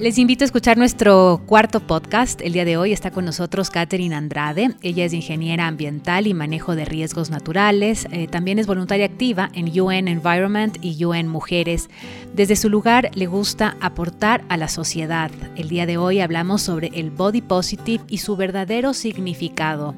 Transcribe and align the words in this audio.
Les 0.00 0.16
invito 0.16 0.44
a 0.44 0.46
escuchar 0.46 0.78
nuestro 0.78 1.42
cuarto 1.44 1.78
podcast. 1.80 2.40
El 2.40 2.54
día 2.54 2.64
de 2.64 2.78
hoy 2.78 2.90
está 2.90 3.10
con 3.10 3.26
nosotros 3.26 3.68
Catherine 3.68 4.14
Andrade. 4.14 4.74
Ella 4.80 5.04
es 5.04 5.12
ingeniera 5.12 5.66
ambiental 5.66 6.26
y 6.26 6.32
manejo 6.32 6.74
de 6.74 6.86
riesgos 6.86 7.28
naturales. 7.28 8.08
Eh, 8.10 8.26
también 8.26 8.58
es 8.58 8.66
voluntaria 8.66 9.04
activa 9.04 9.50
en 9.52 9.78
UN 9.78 10.08
Environment 10.08 10.78
y 10.80 11.04
UN 11.04 11.28
Mujeres. 11.28 11.90
Desde 12.34 12.56
su 12.56 12.70
lugar 12.70 13.10
le 13.14 13.26
gusta 13.26 13.76
aportar 13.82 14.42
a 14.48 14.56
la 14.56 14.68
sociedad. 14.68 15.30
El 15.54 15.68
día 15.68 15.84
de 15.84 15.98
hoy 15.98 16.20
hablamos 16.20 16.62
sobre 16.62 16.88
el 16.94 17.10
body 17.10 17.42
positive 17.42 18.02
y 18.08 18.18
su 18.18 18.36
verdadero 18.36 18.94
significado. 18.94 19.94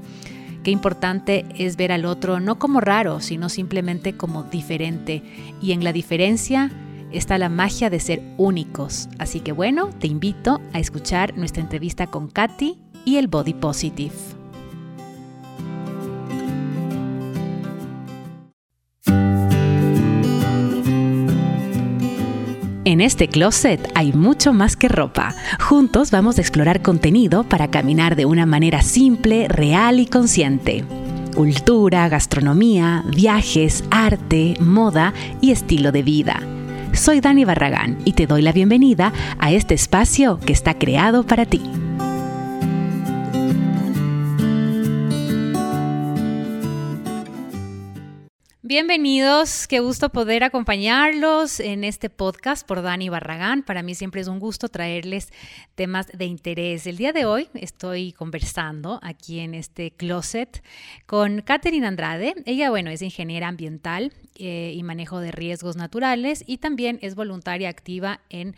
Qué 0.64 0.72
importante 0.72 1.46
es 1.58 1.76
ver 1.76 1.92
al 1.92 2.06
otro 2.06 2.40
no 2.40 2.58
como 2.58 2.80
raro, 2.80 3.20
sino 3.20 3.48
simplemente 3.48 4.16
como 4.16 4.42
diferente. 4.42 5.22
Y 5.60 5.70
en 5.70 5.84
la 5.84 5.92
diferencia 5.92 6.72
está 7.12 7.38
la 7.38 7.48
magia 7.48 7.90
de 7.90 8.00
ser 8.00 8.22
únicos. 8.36 9.08
Así 9.18 9.40
que 9.40 9.52
bueno, 9.52 9.90
te 9.98 10.06
invito 10.06 10.60
a 10.72 10.78
escuchar 10.78 11.36
nuestra 11.36 11.62
entrevista 11.62 12.06
con 12.06 12.28
Katy 12.28 12.78
y 13.04 13.16
el 13.16 13.28
Body 13.28 13.54
Positive. 13.54 14.12
En 22.84 23.00
este 23.00 23.28
closet 23.28 23.90
hay 23.94 24.12
mucho 24.12 24.52
más 24.52 24.76
que 24.76 24.88
ropa. 24.88 25.34
Juntos 25.60 26.10
vamos 26.10 26.36
a 26.36 26.40
explorar 26.40 26.82
contenido 26.82 27.44
para 27.44 27.70
caminar 27.70 28.16
de 28.16 28.26
una 28.26 28.44
manera 28.44 28.82
simple, 28.82 29.48
real 29.48 30.00
y 30.00 30.06
consciente. 30.06 30.84
Cultura, 31.34 32.08
gastronomía, 32.08 33.02
viajes, 33.06 33.84
arte, 33.90 34.56
moda 34.60 35.14
y 35.40 35.52
estilo 35.52 35.90
de 35.90 36.02
vida 36.02 36.51
soy 36.92 37.20
Dani 37.20 37.44
Barragán 37.44 37.98
y 38.04 38.12
te 38.12 38.26
doy 38.26 38.42
la 38.42 38.52
bienvenida 38.52 39.12
a 39.38 39.52
este 39.52 39.74
espacio 39.74 40.38
que 40.38 40.52
está 40.52 40.74
creado 40.74 41.24
para 41.24 41.46
ti. 41.46 41.62
Bienvenidos, 48.72 49.66
qué 49.68 49.80
gusto 49.80 50.08
poder 50.08 50.44
acompañarlos 50.44 51.60
en 51.60 51.84
este 51.84 52.08
podcast 52.08 52.66
por 52.66 52.80
Dani 52.80 53.10
Barragán. 53.10 53.62
Para 53.64 53.82
mí 53.82 53.94
siempre 53.94 54.22
es 54.22 54.28
un 54.28 54.38
gusto 54.38 54.70
traerles 54.70 55.28
temas 55.74 56.06
de 56.06 56.24
interés. 56.24 56.86
El 56.86 56.96
día 56.96 57.12
de 57.12 57.26
hoy 57.26 57.50
estoy 57.52 58.12
conversando 58.12 58.98
aquí 59.02 59.40
en 59.40 59.52
este 59.52 59.90
closet 59.90 60.64
con 61.04 61.42
Catherine 61.42 61.86
Andrade. 61.86 62.34
Ella, 62.46 62.70
bueno, 62.70 62.88
es 62.88 63.02
ingeniera 63.02 63.46
ambiental 63.46 64.14
eh, 64.36 64.72
y 64.74 64.82
manejo 64.84 65.20
de 65.20 65.32
riesgos 65.32 65.76
naturales 65.76 66.42
y 66.46 66.56
también 66.56 66.98
es 67.02 67.14
voluntaria 67.14 67.68
activa 67.68 68.20
en 68.30 68.56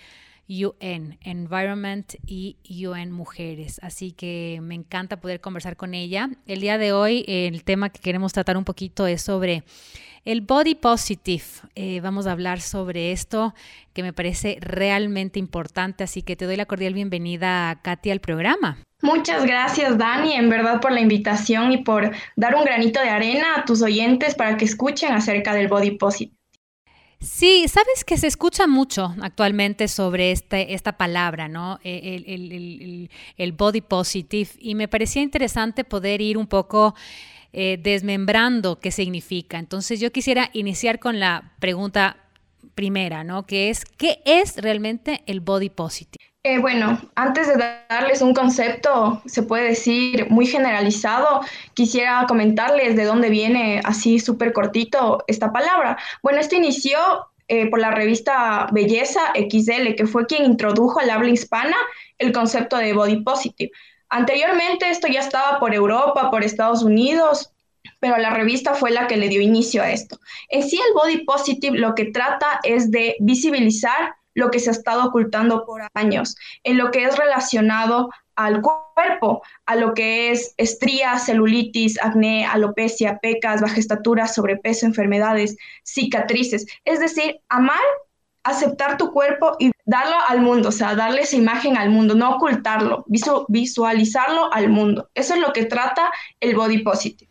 UN, 0.48 1.18
Environment 1.22 2.14
y 2.26 2.56
UN 2.86 3.10
Mujeres. 3.10 3.80
Así 3.82 4.12
que 4.12 4.60
me 4.62 4.74
encanta 4.74 5.20
poder 5.20 5.40
conversar 5.40 5.76
con 5.76 5.94
ella. 5.94 6.30
El 6.46 6.60
día 6.60 6.78
de 6.78 6.92
hoy 6.92 7.24
el 7.26 7.64
tema 7.64 7.90
que 7.90 8.00
queremos 8.00 8.32
tratar 8.32 8.56
un 8.56 8.64
poquito 8.64 9.06
es 9.06 9.22
sobre 9.22 9.64
el 10.24 10.40
body 10.40 10.74
positive. 10.74 11.44
Eh, 11.74 12.00
vamos 12.00 12.26
a 12.26 12.32
hablar 12.32 12.60
sobre 12.60 13.12
esto 13.12 13.54
que 13.92 14.02
me 14.02 14.12
parece 14.12 14.58
realmente 14.60 15.38
importante. 15.38 16.04
Así 16.04 16.22
que 16.22 16.36
te 16.36 16.46
doy 16.46 16.56
la 16.56 16.66
cordial 16.66 16.94
bienvenida, 16.94 17.80
Katy, 17.82 18.10
al 18.10 18.20
programa. 18.20 18.78
Muchas 19.02 19.44
gracias, 19.44 19.98
Dani, 19.98 20.32
en 20.32 20.48
verdad 20.48 20.80
por 20.80 20.92
la 20.92 21.00
invitación 21.00 21.72
y 21.72 21.78
por 21.78 22.10
dar 22.36 22.54
un 22.54 22.64
granito 22.64 23.00
de 23.00 23.10
arena 23.10 23.56
a 23.56 23.64
tus 23.66 23.82
oyentes 23.82 24.34
para 24.34 24.56
que 24.56 24.64
escuchen 24.64 25.12
acerca 25.12 25.54
del 25.54 25.68
body 25.68 25.92
positive. 25.92 26.34
Sí, 27.24 27.66
sabes 27.68 28.04
que 28.04 28.18
se 28.18 28.26
escucha 28.26 28.66
mucho 28.66 29.14
actualmente 29.22 29.88
sobre 29.88 30.30
este, 30.30 30.74
esta 30.74 30.98
palabra, 30.98 31.48
¿no? 31.48 31.78
E, 31.82 32.16
el, 32.16 33.10
el, 33.36 33.52
body 33.52 33.80
positive. 33.80 34.50
Y 34.58 34.74
me 34.74 34.88
parecía 34.88 35.22
interesante 35.22 35.84
poder 35.84 36.20
ir 36.20 36.36
un 36.36 36.46
poco 36.46 36.94
eh, 37.52 37.78
desmembrando 37.82 38.78
qué 38.78 38.90
significa. 38.90 39.58
Entonces 39.58 40.00
yo 40.00 40.12
quisiera 40.12 40.50
iniciar 40.52 40.98
con 40.98 41.18
la 41.18 41.54
pregunta 41.60 42.18
primera, 42.74 43.24
¿no? 43.24 43.46
Que 43.46 43.70
es, 43.70 43.84
¿qué 43.84 44.20
es 44.24 44.56
realmente 44.56 45.22
el 45.26 45.40
body 45.40 45.70
positive? 45.70 46.33
Eh, 46.46 46.58
bueno, 46.58 47.00
antes 47.14 47.48
de 47.48 47.54
darles 47.88 48.20
un 48.20 48.34
concepto, 48.34 49.22
se 49.24 49.42
puede 49.42 49.68
decir 49.68 50.26
muy 50.28 50.46
generalizado, 50.46 51.40
quisiera 51.72 52.26
comentarles 52.28 52.96
de 52.96 53.04
dónde 53.04 53.30
viene 53.30 53.80
así 53.82 54.18
súper 54.18 54.52
cortito 54.52 55.24
esta 55.26 55.52
palabra. 55.52 55.96
Bueno, 56.22 56.40
esto 56.40 56.54
inició 56.54 56.98
eh, 57.48 57.70
por 57.70 57.80
la 57.80 57.92
revista 57.92 58.66
Belleza 58.72 59.32
XL, 59.34 59.94
que 59.96 60.06
fue 60.06 60.26
quien 60.26 60.44
introdujo 60.44 61.00
al 61.00 61.08
habla 61.08 61.30
hispana 61.30 61.76
el 62.18 62.30
concepto 62.32 62.76
de 62.76 62.92
body 62.92 63.22
positive. 63.22 63.70
Anteriormente 64.10 64.90
esto 64.90 65.08
ya 65.08 65.20
estaba 65.20 65.58
por 65.58 65.74
Europa, 65.74 66.30
por 66.30 66.44
Estados 66.44 66.82
Unidos, 66.82 67.52
pero 68.00 68.18
la 68.18 68.28
revista 68.28 68.74
fue 68.74 68.90
la 68.90 69.06
que 69.06 69.16
le 69.16 69.30
dio 69.30 69.40
inicio 69.40 69.82
a 69.82 69.90
esto. 69.90 70.20
En 70.50 70.62
sí, 70.62 70.76
el 70.76 70.92
body 70.92 71.24
positive 71.24 71.78
lo 71.78 71.94
que 71.94 72.04
trata 72.12 72.60
es 72.64 72.90
de 72.90 73.16
visibilizar 73.20 74.14
lo 74.34 74.50
que 74.50 74.58
se 74.58 74.70
ha 74.70 74.72
estado 74.72 75.04
ocultando 75.04 75.64
por 75.64 75.82
años, 75.94 76.36
en 76.62 76.78
lo 76.78 76.90
que 76.90 77.04
es 77.04 77.16
relacionado 77.16 78.10
al 78.36 78.60
cuerpo, 78.60 79.42
a 79.66 79.76
lo 79.76 79.94
que 79.94 80.30
es 80.30 80.54
estrías, 80.56 81.26
celulitis, 81.26 82.02
acné, 82.02 82.44
alopecia, 82.44 83.18
pecas, 83.18 83.60
baja 83.60 83.78
estatura, 83.78 84.26
sobrepeso, 84.26 84.86
enfermedades, 84.86 85.56
cicatrices. 85.84 86.66
Es 86.84 87.00
decir, 87.00 87.40
amar, 87.48 87.78
aceptar 88.42 88.96
tu 88.96 89.12
cuerpo 89.12 89.56
y 89.58 89.70
darlo 89.86 90.16
al 90.28 90.40
mundo, 90.40 90.68
o 90.68 90.72
sea, 90.72 90.94
darle 90.94 91.22
esa 91.22 91.36
imagen 91.36 91.76
al 91.76 91.90
mundo, 91.90 92.14
no 92.14 92.36
ocultarlo, 92.36 93.04
visualizarlo 93.48 94.52
al 94.52 94.68
mundo. 94.68 95.10
Eso 95.14 95.34
es 95.34 95.40
lo 95.40 95.52
que 95.52 95.64
trata 95.64 96.10
el 96.40 96.54
body 96.54 96.78
positive. 96.78 97.28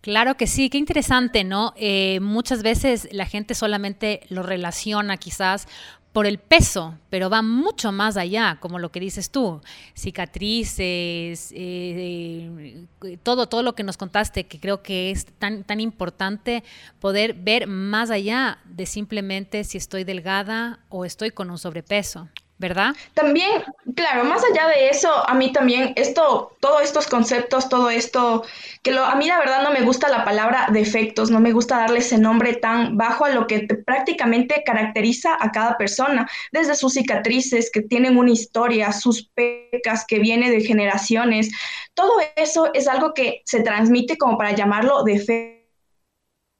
Claro 0.00 0.36
que 0.36 0.48
sí, 0.48 0.68
qué 0.68 0.78
interesante, 0.78 1.44
¿no? 1.44 1.74
Eh, 1.76 2.18
muchas 2.20 2.64
veces 2.64 3.08
la 3.12 3.24
gente 3.24 3.54
solamente 3.54 4.20
lo 4.30 4.42
relaciona 4.42 5.16
quizás 5.16 5.68
por 6.12 6.26
el 6.26 6.38
peso, 6.38 6.98
pero 7.08 7.30
va 7.30 7.40
mucho 7.40 7.90
más 7.90 8.16
allá, 8.16 8.58
como 8.60 8.78
lo 8.78 8.92
que 8.92 9.00
dices 9.00 9.30
tú, 9.30 9.62
cicatrices, 9.96 11.52
eh, 11.54 12.86
todo, 13.22 13.48
todo 13.48 13.62
lo 13.62 13.74
que 13.74 13.82
nos 13.82 13.96
contaste, 13.96 14.44
que 14.44 14.60
creo 14.60 14.82
que 14.82 15.10
es 15.10 15.24
tan, 15.24 15.64
tan 15.64 15.80
importante 15.80 16.64
poder 17.00 17.34
ver 17.34 17.66
más 17.66 18.10
allá 18.10 18.58
de 18.64 18.84
simplemente 18.84 19.64
si 19.64 19.78
estoy 19.78 20.04
delgada 20.04 20.80
o 20.90 21.06
estoy 21.06 21.30
con 21.30 21.50
un 21.50 21.58
sobrepeso. 21.58 22.28
¿Verdad? 22.58 22.94
También, 23.14 23.64
claro, 23.96 24.24
más 24.24 24.42
allá 24.44 24.68
de 24.68 24.88
eso, 24.88 25.28
a 25.28 25.34
mí 25.34 25.52
también 25.52 25.92
esto, 25.96 26.56
todos 26.60 26.82
estos 26.82 27.06
conceptos, 27.08 27.68
todo 27.68 27.90
esto, 27.90 28.44
que 28.82 28.92
lo, 28.92 29.04
a 29.04 29.16
mí 29.16 29.26
la 29.26 29.38
verdad 29.38 29.62
no 29.62 29.72
me 29.72 29.82
gusta 29.82 30.08
la 30.08 30.24
palabra 30.24 30.68
defectos, 30.70 31.30
no 31.30 31.40
me 31.40 31.52
gusta 31.52 31.78
darle 31.78 31.98
ese 31.98 32.18
nombre 32.18 32.54
tan 32.54 32.96
bajo 32.96 33.24
a 33.24 33.30
lo 33.30 33.46
que 33.46 33.66
prácticamente 33.84 34.62
caracteriza 34.64 35.36
a 35.40 35.50
cada 35.50 35.76
persona, 35.76 36.28
desde 36.52 36.76
sus 36.76 36.92
cicatrices 36.92 37.70
que 37.72 37.82
tienen 37.82 38.16
una 38.16 38.30
historia, 38.30 38.92
sus 38.92 39.28
pecas 39.34 40.04
que 40.06 40.20
viene 40.20 40.50
de 40.50 40.60
generaciones, 40.60 41.50
todo 41.94 42.12
eso 42.36 42.70
es 42.74 42.86
algo 42.86 43.12
que 43.12 43.42
se 43.44 43.62
transmite 43.62 44.16
como 44.16 44.38
para 44.38 44.52
llamarlo 44.52 45.02
defecto 45.02 45.61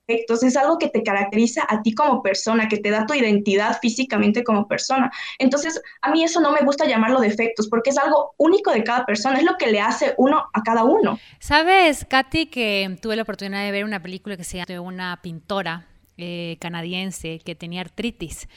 es 0.07 0.57
algo 0.57 0.79
que 0.79 0.89
te 0.89 1.03
caracteriza 1.03 1.65
a 1.69 1.83
ti 1.83 1.95
como 1.95 2.23
persona, 2.23 2.69
que 2.69 2.79
te 2.79 2.91
da 2.91 3.07
tu 3.07 3.15
identidad 3.15 3.79
físicamente 3.81 4.43
como 4.43 4.67
persona. 4.67 5.11
Entonces, 5.39 5.81
a 6.01 6.11
mí 6.11 6.25
eso 6.25 6.41
no 6.41 6.53
me 6.53 6.61
gusta 6.61 6.87
llamarlo 6.87 7.21
defectos, 7.21 7.69
porque 7.69 7.91
es 7.91 7.99
algo 7.99 8.35
único 8.39 8.73
de 8.73 8.85
cada 8.85 9.07
persona, 9.07 9.39
es 9.39 9.45
lo 9.45 9.57
que 9.57 9.71
le 9.71 9.81
hace 9.81 10.15
uno 10.19 10.45
a 10.53 10.63
cada 10.63 10.85
uno. 10.85 11.19
Sabes, 11.39 12.05
Katy, 12.09 12.47
que 12.47 12.97
tuve 13.01 13.17
la 13.17 13.23
oportunidad 13.23 13.65
de 13.65 13.71
ver 13.71 13.85
una 13.85 14.03
película 14.03 14.37
que 14.37 14.45
se 14.45 14.59
llama 14.59 14.67
de 14.69 14.79
una 14.81 15.21
pintora 15.23 15.87
eh, 16.19 16.57
canadiense 16.61 17.41
que 17.41 17.55
tenía 17.55 17.81
artritis. 17.81 18.49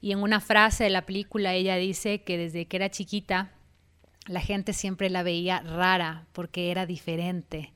Y 0.00 0.12
en 0.12 0.22
una 0.22 0.40
frase 0.40 0.84
de 0.84 0.90
la 0.90 1.06
película 1.06 1.54
ella 1.54 1.76
dice 1.76 2.22
que 2.22 2.38
desde 2.38 2.66
que 2.66 2.76
era 2.76 2.90
chiquita 2.90 3.50
la 4.26 4.40
gente 4.40 4.72
siempre 4.72 5.10
la 5.10 5.22
veía 5.22 5.60
rara 5.60 6.26
porque 6.32 6.70
era 6.70 6.86
diferente 6.86 7.72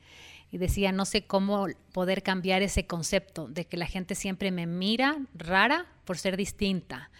y 0.52 0.58
decía, 0.58 0.92
no 0.92 1.06
sé 1.06 1.26
cómo 1.26 1.66
poder 1.92 2.22
cambiar 2.22 2.60
ese 2.62 2.86
concepto 2.86 3.48
de 3.48 3.64
que 3.64 3.78
la 3.78 3.86
gente 3.86 4.14
siempre 4.14 4.52
me 4.52 4.66
mira 4.66 5.16
rara 5.34 5.86
por 6.04 6.18
ser 6.18 6.36
distinta. 6.36 7.10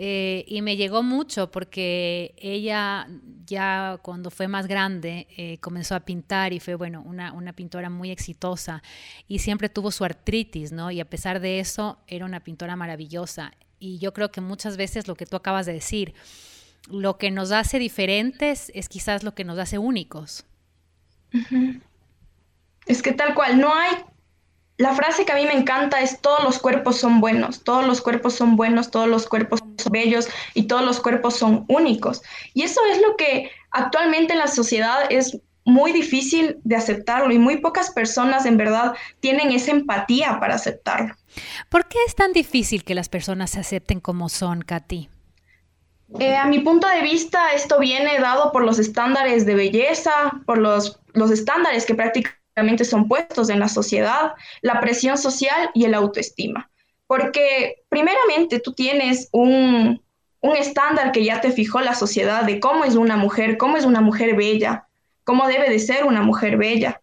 Eh, 0.00 0.44
y 0.46 0.62
me 0.62 0.76
llegó 0.76 1.02
mucho 1.02 1.50
porque 1.50 2.32
ella 2.38 3.08
ya 3.44 3.98
cuando 4.00 4.30
fue 4.30 4.46
más 4.46 4.68
grande 4.68 5.26
eh, 5.36 5.58
comenzó 5.58 5.96
a 5.96 6.00
pintar 6.00 6.52
y 6.52 6.60
fue, 6.60 6.76
bueno, 6.76 7.02
una, 7.04 7.32
una, 7.32 7.52
pintora 7.52 7.90
muy 7.90 8.12
exitosa 8.12 8.80
y 9.26 9.40
siempre 9.40 9.68
tuvo 9.68 9.90
su 9.90 10.04
artritis, 10.04 10.70
¿no? 10.70 10.92
Y 10.92 11.00
a 11.00 11.04
pesar 11.04 11.40
de 11.40 11.58
eso 11.58 11.98
era 12.06 12.26
una 12.26 12.44
pintora 12.44 12.76
maravillosa. 12.76 13.52
Y 13.80 13.98
yo 13.98 14.12
creo 14.12 14.30
que 14.30 14.40
muchas 14.40 14.76
veces 14.76 15.08
lo 15.08 15.16
que 15.16 15.26
tú 15.26 15.34
acabas 15.34 15.66
de 15.66 15.72
decir, 15.72 16.14
lo 16.88 17.18
que 17.18 17.32
nos 17.32 17.50
hace 17.50 17.80
diferentes 17.80 18.70
es 18.76 18.88
quizás 18.88 19.24
lo 19.24 19.34
que 19.34 19.42
nos 19.42 19.58
hace 19.58 19.78
únicos. 19.78 20.44
Es 22.88 23.02
que 23.02 23.12
tal 23.12 23.34
cual, 23.34 23.60
no 23.60 23.72
hay, 23.72 23.96
la 24.78 24.94
frase 24.94 25.24
que 25.24 25.32
a 25.32 25.36
mí 25.36 25.44
me 25.44 25.54
encanta 25.54 26.00
es 26.00 26.20
todos 26.20 26.42
los 26.44 26.58
cuerpos 26.58 26.96
son 26.96 27.20
buenos, 27.20 27.64
todos 27.64 27.86
los 27.86 28.00
cuerpos 28.00 28.34
son 28.34 28.56
buenos, 28.56 28.90
todos 28.90 29.08
los 29.08 29.26
cuerpos 29.26 29.60
son 29.60 29.92
bellos 29.92 30.28
y 30.54 30.64
todos 30.64 30.84
los 30.84 31.00
cuerpos 31.00 31.36
son 31.36 31.64
únicos. 31.68 32.22
Y 32.54 32.62
eso 32.62 32.80
es 32.90 33.00
lo 33.02 33.16
que 33.16 33.50
actualmente 33.72 34.32
en 34.32 34.38
la 34.38 34.46
sociedad 34.46 35.00
es 35.10 35.38
muy 35.64 35.92
difícil 35.92 36.58
de 36.64 36.76
aceptarlo 36.76 37.32
y 37.32 37.38
muy 37.38 37.58
pocas 37.58 37.90
personas 37.90 38.46
en 38.46 38.56
verdad 38.56 38.94
tienen 39.20 39.52
esa 39.52 39.72
empatía 39.72 40.38
para 40.40 40.54
aceptarlo. 40.54 41.14
¿Por 41.68 41.88
qué 41.88 41.98
es 42.06 42.14
tan 42.14 42.32
difícil 42.32 42.84
que 42.84 42.94
las 42.94 43.08
personas 43.08 43.50
se 43.50 43.60
acepten 43.60 44.00
como 44.00 44.28
son, 44.28 44.62
Katy? 44.62 45.10
Eh, 46.20 46.36
a 46.36 46.46
mi 46.46 46.60
punto 46.60 46.88
de 46.88 47.02
vista, 47.02 47.52
esto 47.52 47.78
viene 47.78 48.18
dado 48.18 48.50
por 48.50 48.64
los 48.64 48.78
estándares 48.78 49.44
de 49.44 49.54
belleza, 49.54 50.32
por 50.46 50.56
los, 50.56 51.00
los 51.12 51.30
estándares 51.30 51.84
que 51.84 51.94
prácticamente 51.94 52.38
son 52.84 53.08
puestos 53.08 53.50
en 53.50 53.60
la 53.60 53.68
sociedad, 53.68 54.32
la 54.62 54.80
presión 54.80 55.18
social 55.18 55.70
y 55.74 55.84
el 55.84 55.94
autoestima. 55.94 56.70
Porque 57.06 57.82
primeramente 57.88 58.60
tú 58.60 58.72
tienes 58.72 59.28
un, 59.32 60.02
un 60.40 60.56
estándar 60.56 61.12
que 61.12 61.24
ya 61.24 61.40
te 61.40 61.52
fijó 61.52 61.80
la 61.80 61.94
sociedad 61.94 62.44
de 62.44 62.60
cómo 62.60 62.84
es 62.84 62.94
una 62.94 63.16
mujer, 63.16 63.56
cómo 63.56 63.76
es 63.76 63.84
una 63.84 64.00
mujer 64.00 64.36
bella, 64.36 64.86
cómo 65.24 65.46
debe 65.46 65.70
de 65.70 65.78
ser 65.78 66.04
una 66.04 66.22
mujer 66.22 66.56
bella. 66.56 67.00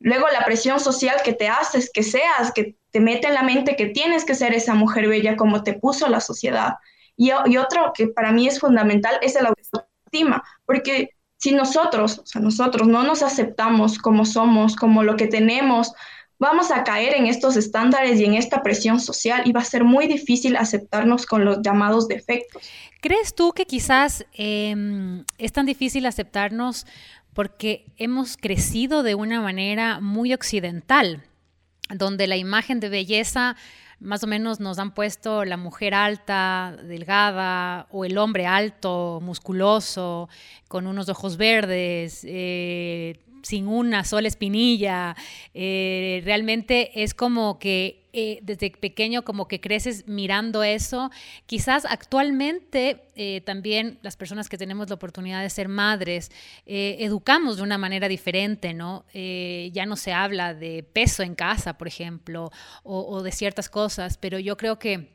Luego 0.00 0.26
la 0.28 0.44
presión 0.44 0.80
social 0.80 1.16
que 1.24 1.32
te 1.32 1.48
haces, 1.48 1.90
que 1.92 2.02
seas, 2.02 2.52
que 2.54 2.76
te 2.90 3.00
mete 3.00 3.28
en 3.28 3.34
la 3.34 3.42
mente 3.42 3.76
que 3.76 3.86
tienes 3.86 4.24
que 4.24 4.34
ser 4.34 4.54
esa 4.54 4.74
mujer 4.74 5.08
bella 5.08 5.36
como 5.36 5.62
te 5.62 5.74
puso 5.74 6.08
la 6.08 6.20
sociedad. 6.20 6.74
Y, 7.16 7.30
y 7.46 7.56
otro 7.56 7.92
que 7.94 8.08
para 8.08 8.32
mí 8.32 8.46
es 8.46 8.60
fundamental 8.60 9.18
es 9.22 9.34
el 9.36 9.46
autoestima, 9.46 10.42
porque 10.64 11.10
si 11.38 11.52
nosotros, 11.52 12.18
o 12.18 12.26
sea, 12.26 12.40
nosotros 12.40 12.86
no 12.86 13.04
nos 13.04 13.22
aceptamos 13.22 13.98
como 13.98 14.26
somos, 14.26 14.76
como 14.76 15.02
lo 15.02 15.16
que 15.16 15.28
tenemos, 15.28 15.92
vamos 16.38 16.70
a 16.70 16.84
caer 16.84 17.14
en 17.14 17.26
estos 17.26 17.56
estándares 17.56 18.20
y 18.20 18.24
en 18.24 18.34
esta 18.34 18.62
presión 18.62 19.00
social 19.00 19.42
y 19.44 19.52
va 19.52 19.60
a 19.60 19.64
ser 19.64 19.84
muy 19.84 20.06
difícil 20.06 20.56
aceptarnos 20.56 21.26
con 21.26 21.44
los 21.44 21.62
llamados 21.62 22.08
defectos. 22.08 22.68
¿Crees 23.00 23.34
tú 23.34 23.52
que 23.52 23.66
quizás 23.66 24.26
em, 24.32 25.24
es 25.38 25.52
tan 25.52 25.66
difícil 25.66 26.06
aceptarnos 26.06 26.86
porque 27.34 27.86
hemos 27.96 28.36
crecido 28.36 29.04
de 29.04 29.14
una 29.14 29.40
manera 29.40 30.00
muy 30.00 30.34
occidental, 30.34 31.24
donde 31.88 32.26
la 32.26 32.36
imagen 32.36 32.80
de 32.80 32.88
belleza 32.88 33.56
más 34.00 34.22
o 34.22 34.26
menos 34.26 34.60
nos 34.60 34.78
han 34.78 34.94
puesto 34.94 35.44
la 35.44 35.56
mujer 35.56 35.94
alta, 35.94 36.76
delgada, 36.84 37.86
o 37.90 38.04
el 38.04 38.16
hombre 38.18 38.46
alto, 38.46 39.20
musculoso, 39.22 40.28
con 40.68 40.86
unos 40.86 41.08
ojos 41.08 41.36
verdes, 41.36 42.24
eh, 42.24 43.18
sin 43.42 43.66
una 43.66 44.04
sola 44.04 44.28
espinilla. 44.28 45.16
Eh, 45.54 46.22
realmente 46.24 47.02
es 47.02 47.14
como 47.14 47.58
que 47.58 48.07
eh, 48.20 48.40
desde 48.42 48.72
pequeño 48.72 49.22
como 49.22 49.46
que 49.46 49.60
creces 49.60 50.08
mirando 50.08 50.64
eso. 50.64 51.12
Quizás 51.46 51.84
actualmente 51.84 53.04
eh, 53.14 53.42
también 53.42 54.00
las 54.02 54.16
personas 54.16 54.48
que 54.48 54.58
tenemos 54.58 54.88
la 54.88 54.96
oportunidad 54.96 55.40
de 55.40 55.48
ser 55.50 55.68
madres 55.68 56.32
eh, 56.66 56.96
educamos 56.98 57.58
de 57.58 57.62
una 57.62 57.78
manera 57.78 58.08
diferente, 58.08 58.74
¿no? 58.74 59.04
ya 59.14 59.86
no 59.86 59.94
se 59.94 60.12
habla 60.12 60.52
de 60.52 60.82
peso 60.82 61.22
en 61.22 61.36
casa, 61.36 61.78
por 61.78 61.86
ejemplo, 61.86 62.50
o, 62.82 63.22
de 63.22 63.30
ciertas 63.30 63.68
cosas, 63.68 64.18
pero 64.18 64.40
yo 64.40 64.56
creo 64.56 64.80
que 64.80 65.12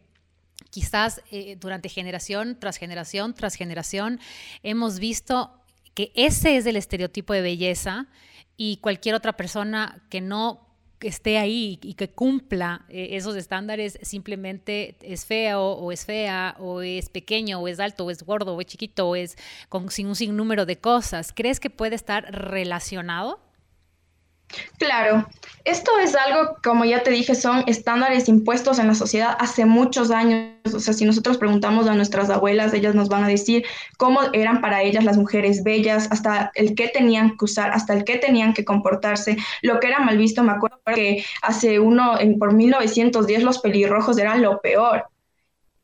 quizás 0.70 1.22
durante 1.60 1.90
generación 1.90 2.58
tras 2.60 2.78
generación 2.78 3.34
tras 3.34 3.56
generación 3.56 4.20
hemos 4.62 5.00
visto 5.00 5.52
que 5.94 6.12
ese 6.16 6.58
es 6.58 6.66
el 6.66 6.78
estereotipo 6.78 7.34
de 7.34 7.42
belleza 7.42 8.08
y 8.56 8.78
cualquier 8.78 9.16
otra 9.16 9.34
persona 9.34 10.02
que 10.10 10.22
no 10.22 10.73
esté 11.08 11.38
ahí 11.38 11.80
y 11.82 11.94
que 11.94 12.10
cumpla 12.10 12.86
eh, 12.90 13.10
esos 13.12 13.36
estándares 13.36 14.00
simplemente 14.02 14.96
es 15.02 15.26
feo 15.26 15.62
o 15.62 15.92
es 15.92 16.06
fea 16.06 16.56
o 16.60 16.82
es 16.82 17.10
pequeño 17.10 17.60
o 17.60 17.68
es 17.68 17.80
alto 17.80 18.06
o 18.06 18.12
es 18.12 18.24
gordo 18.24 18.56
o 18.56 18.62
es 18.62 18.68
chiquito 18.68 19.10
o 19.10 19.16
es 19.16 19.38
con 19.70 19.90
sin 19.90 20.08
un 20.08 20.16
sinnúmero 20.16 20.66
de 20.66 20.78
cosas. 20.78 21.34
¿Crees 21.34 21.60
que 21.60 21.70
puede 21.70 21.96
estar 21.96 22.24
relacionado? 22.32 23.40
Claro, 24.78 25.28
esto 25.66 25.92
es 25.98 26.14
algo, 26.14 26.58
como 26.62 26.84
ya 26.84 27.04
te 27.04 27.12
dije, 27.12 27.36
son 27.36 27.64
estándares 27.68 28.28
impuestos 28.28 28.80
en 28.80 28.88
la 28.88 28.96
sociedad 28.96 29.38
hace 29.40 29.66
muchos 29.66 30.12
años. 30.12 30.52
O 30.74 30.80
sea, 30.80 30.94
si 30.94 31.06
nosotros 31.06 31.38
preguntamos 31.38 31.88
a 31.88 31.96
nuestras 31.96 32.30
abuelas, 32.30 32.74
ellas 32.74 32.96
nos 32.96 33.08
van 33.08 33.24
a 33.24 33.30
decir 33.30 33.64
cómo 33.98 34.20
eran 34.34 34.60
para 34.60 34.82
ellas 34.82 35.06
las 35.06 35.18
mujeres 35.18 35.64
bellas, 35.64 36.10
hasta 36.12 36.52
el 36.56 36.76
qué 36.76 36.90
tenían 36.90 37.38
que 37.38 37.46
usar, 37.46 37.72
hasta 37.72 37.94
el 37.94 38.04
qué 38.04 38.18
tenían 38.18 38.54
que 38.54 38.66
comportarse, 38.66 39.38
lo 39.62 39.80
que 39.80 39.88
era 39.88 40.00
mal 40.00 40.18
visto. 40.18 40.44
Me 40.44 40.52
acuerdo 40.52 40.82
que 40.94 41.24
hace 41.42 41.80
uno, 41.80 42.20
en, 42.20 42.38
por 42.38 42.54
1910, 42.54 43.44
los 43.44 43.60
pelirrojos 43.60 44.18
eran 44.18 44.42
lo 44.42 44.60
peor. 44.60 45.06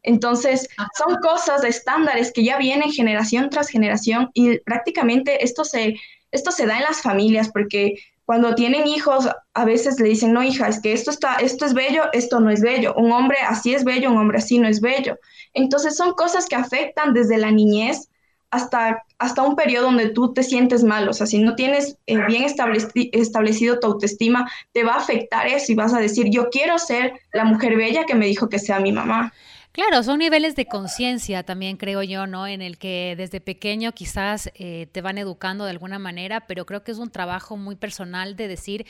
Entonces, 0.03 0.67
son 0.97 1.17
cosas, 1.21 1.63
estándares 1.63 2.33
que 2.33 2.43
ya 2.43 2.57
vienen 2.57 2.91
generación 2.91 3.49
tras 3.49 3.69
generación 3.69 4.29
y 4.33 4.59
prácticamente 4.59 5.43
esto 5.43 5.63
se, 5.63 5.95
esto 6.31 6.51
se 6.51 6.65
da 6.65 6.77
en 6.77 6.83
las 6.83 7.01
familias 7.01 7.49
porque 7.49 7.95
cuando 8.29 8.53
tienen 8.53 8.85
hijos, 8.85 9.27
a 9.55 9.65
veces 9.65 9.99
le 9.99 10.09
dicen, 10.09 10.33
no, 10.33 10.43
hija, 10.43 10.67
es 10.67 10.79
que 10.79 10.93
esto, 10.93 11.09
está, 11.09 11.37
esto 11.37 11.65
es 11.65 11.73
bello, 11.73 12.03
esto 12.13 12.39
no 12.39 12.51
es 12.51 12.61
bello. 12.61 12.93
Un 12.93 13.11
hombre 13.11 13.39
así 13.47 13.73
es 13.73 13.83
bello, 13.83 14.11
un 14.11 14.19
hombre 14.19 14.37
así 14.37 14.59
no 14.59 14.67
es 14.67 14.81
bello. 14.81 15.17
Entonces 15.55 15.97
son 15.97 16.13
cosas 16.13 16.45
que 16.45 16.55
afectan 16.55 17.15
desde 17.15 17.39
la 17.39 17.49
niñez 17.49 18.11
hasta, 18.51 19.03
hasta 19.17 19.41
un 19.41 19.55
periodo 19.55 19.85
donde 19.85 20.09
tú 20.09 20.31
te 20.31 20.43
sientes 20.43 20.83
mal. 20.83 21.09
O 21.09 21.13
sea, 21.13 21.25
si 21.25 21.39
no 21.39 21.55
tienes 21.55 21.97
eh, 22.05 22.23
bien 22.27 22.43
establecido 22.43 23.79
tu 23.79 23.87
autoestima, 23.87 24.47
te 24.73 24.83
va 24.83 24.93
a 24.93 24.97
afectar 24.97 25.47
eso 25.47 25.71
y 25.71 25.75
vas 25.75 25.95
a 25.95 25.99
decir, 25.99 26.27
yo 26.29 26.51
quiero 26.51 26.77
ser 26.77 27.13
la 27.33 27.45
mujer 27.45 27.77
bella 27.77 28.05
que 28.05 28.13
me 28.13 28.27
dijo 28.27 28.47
que 28.47 28.59
sea 28.59 28.79
mi 28.79 28.91
mamá. 28.91 29.33
Claro, 29.71 30.01
son 30.01 30.17
niveles 30.19 30.55
de 30.55 30.65
conciencia 30.65 31.43
también, 31.43 31.77
creo 31.77 32.01
yo, 32.01 32.25
¿no? 32.25 32.47
En 32.47 32.61
el 32.61 32.77
que 32.79 33.13
desde 33.15 33.39
pequeño 33.39 33.91
quizás 33.91 34.51
eh, 34.55 34.87
te 34.91 35.01
van 35.01 35.19
educando 35.19 35.63
de 35.63 35.71
alguna 35.71 35.99
manera, 35.99 36.47
pero 36.47 36.65
creo 36.65 36.83
que 36.83 36.91
es 36.91 36.97
un 36.97 37.11
trabajo 37.11 37.55
muy 37.55 37.75
personal 37.75 38.35
de 38.35 38.47
decir, 38.47 38.87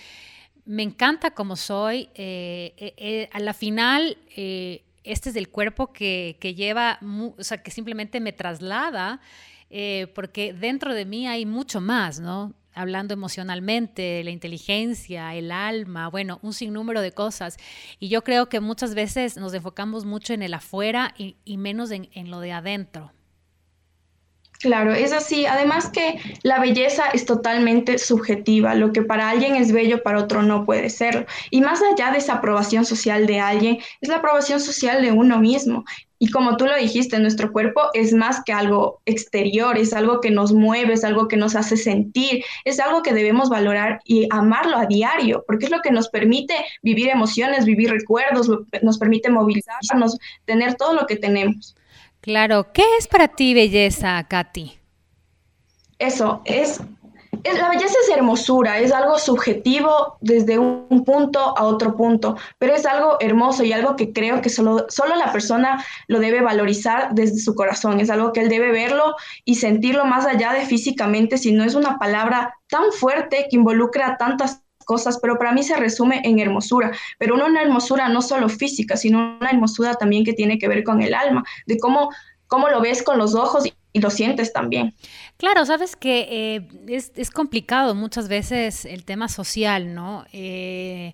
me 0.66 0.84
encanta 0.84 1.32
como 1.32 1.58
soy, 1.58 2.10
eh, 2.16 2.74
eh, 2.78 3.30
a 3.34 3.40
la 3.40 3.54
final 3.54 4.18
este 5.04 5.30
es 5.30 5.36
el 5.36 5.50
cuerpo 5.50 5.92
que, 5.92 6.38
que 6.40 6.56
lleva, 6.56 7.00
o 7.02 7.44
sea, 7.44 7.62
que 7.62 7.72
simplemente 7.72 8.20
me 8.20 8.32
traslada, 8.32 9.20
porque 10.16 10.54
dentro 10.54 10.94
de 10.94 11.06
mí 11.06 11.28
hay 11.28 11.46
mucho 11.46 11.82
más, 11.82 12.20
¿no? 12.20 12.54
Hablando 12.80 13.14
emocionalmente, 13.14 14.24
la 14.24 14.32
inteligencia, 14.32 15.36
el 15.36 15.52
alma, 15.52 16.10
bueno, 16.10 16.40
un 16.42 16.54
sinnúmero 16.54 17.02
de 17.02 17.12
cosas. 17.12 17.58
Y 18.00 18.08
yo 18.10 18.24
creo 18.24 18.48
que 18.48 18.60
muchas 18.62 18.96
veces 18.96 19.38
nos 19.38 19.54
enfocamos 19.54 20.06
mucho 20.06 20.34
en 20.34 20.42
el 20.42 20.54
afuera 20.54 21.14
y, 21.18 21.58
menos 21.58 21.92
en, 21.92 22.10
en 22.14 22.32
lo 22.32 22.40
de 22.40 22.54
adentro. 22.54 23.12
Claro, 24.60 24.94
es 24.94 25.14
así. 25.14 25.46
Además 25.46 25.90
que 25.90 26.20
la 26.44 26.60
belleza 26.60 27.06
es 27.14 27.26
totalmente 27.26 27.98
subjetiva. 27.98 28.76
Lo 28.76 28.92
que 28.92 29.02
para 29.02 29.30
alguien 29.30 29.56
es 29.56 29.72
bello, 29.72 30.04
para 30.04 30.20
otro 30.20 30.44
no 30.44 30.66
puede 30.66 30.90
serlo. 30.90 31.26
Y 31.50 31.62
más 31.62 31.82
allá 31.82 32.12
de 32.12 32.18
esa 32.18 32.36
aprobación 32.36 32.86
social 32.86 33.26
de 33.26 33.40
alguien, 33.40 33.80
es 34.02 34.10
la 34.10 34.18
aprobación 34.18 34.60
social 34.60 35.02
de 35.02 35.12
uno 35.14 35.40
mismo. 35.40 35.86
Y 36.20 36.30
como 36.30 36.58
tú 36.58 36.66
lo 36.66 36.76
dijiste, 36.76 37.18
nuestro 37.18 37.54
cuerpo 37.54 37.82
es 37.94 38.14
más 38.14 38.44
que 38.44 38.52
algo 38.52 39.02
exterior, 39.06 39.78
es 39.78 39.94
algo 39.94 40.20
que 40.20 40.32
nos 40.32 40.52
mueve, 40.52 40.94
es 40.94 41.06
algo 41.06 41.30
que 41.30 41.38
nos 41.38 41.56
hace 41.56 41.78
sentir, 41.78 42.44
es 42.66 42.80
algo 42.82 43.02
que 43.02 43.14
debemos 43.14 43.50
valorar 43.50 44.02
y 44.04 44.28
amarlo 44.30 44.78
a 44.78 44.86
diario, 44.86 45.46
porque 45.48 45.66
es 45.66 45.72
lo 45.72 45.80
que 45.80 45.92
nos 45.92 46.10
permite 46.10 46.56
vivir 46.84 47.10
emociones, 47.10 47.64
vivir 47.64 47.90
recuerdos, 47.90 48.50
nos 48.82 48.98
permite 48.98 49.30
movilizarnos, 49.30 50.18
tener 50.44 50.76
todo 50.76 50.94
lo 50.94 51.08
que 51.08 51.16
tenemos. 51.16 51.76
Claro, 52.20 52.74
¿qué 52.74 52.84
es 52.98 53.08
para 53.08 53.30
ti 53.30 53.54
belleza, 53.54 54.22
Katy? 54.28 54.74
Eso, 56.00 56.42
es, 56.44 56.82
la 57.44 57.70
belleza 57.70 57.96
es 58.04 58.10
hermosura, 58.16 58.80
es 58.80 58.92
algo 58.92 59.18
subjetivo 59.18 60.18
desde 60.22 60.60
un 60.60 61.04
punto 61.06 61.58
a 61.58 61.64
otro 61.64 61.96
punto, 61.96 62.38
pero 62.58 62.74
es 62.74 62.86
algo 62.86 63.18
hermoso 63.20 63.64
y 63.64 63.74
algo 63.74 63.96
que 63.96 64.12
creo 64.12 64.42
que 64.42 64.50
solo, 64.50 64.86
solo 64.90 65.16
la 65.16 65.32
persona 65.32 65.84
lo 66.08 66.20
debe 66.20 66.42
valorizar 66.42 67.14
desde 67.14 67.40
su 67.40 67.56
corazón, 67.56 68.00
es 68.00 68.10
algo 68.10 68.34
que 68.34 68.42
él 68.42 68.50
debe 68.50 68.72
verlo 68.72 69.16
y 69.46 69.56
sentirlo 69.56 70.06
más 70.06 70.26
allá 70.26 70.54
de 70.54 70.66
físicamente, 70.66 71.38
si 71.38 71.52
no 71.52 71.64
es 71.64 71.76
una 71.76 71.98
palabra 71.98 72.56
tan 72.68 72.92
fuerte 72.92 73.48
que 73.50 73.56
involucra 73.56 74.18
tantas 74.18 74.64
cosas, 74.86 75.20
pero 75.22 75.38
para 75.38 75.52
mí 75.52 75.64
se 75.64 75.76
resume 75.76 76.22
en 76.24 76.40
hermosura, 76.40 76.92
pero 77.20 77.36
una 77.36 77.62
hermosura 77.62 78.10
no 78.10 78.22
solo 78.22 78.50
física, 78.50 78.98
sino 78.98 79.38
una 79.40 79.52
hermosura 79.52 79.94
también 79.94 80.26
que 80.26 80.34
tiene 80.34 80.58
que 80.58 80.68
ver 80.68 80.84
con 80.84 81.02
el 81.02 81.14
alma, 81.14 81.44
de 81.68 81.78
cómo, 81.78 82.10
cómo 82.48 82.70
lo 82.70 82.82
ves 82.82 83.04
con 83.04 83.18
los 83.18 83.36
ojos 83.36 83.66
y, 83.94 84.02
lo 84.02 84.10
sientes 84.10 84.54
también. 84.54 84.94
Claro, 85.38 85.66
sabes 85.66 85.96
que 85.96 86.56
eh, 86.56 86.68
es, 86.88 87.32
complicado 87.32 87.96
muchas 87.96 88.28
veces 88.28 88.86
el 88.86 89.04
tema 89.04 89.30
social, 89.30 89.94
¿no? 89.94 90.26
Eh, 90.32 91.14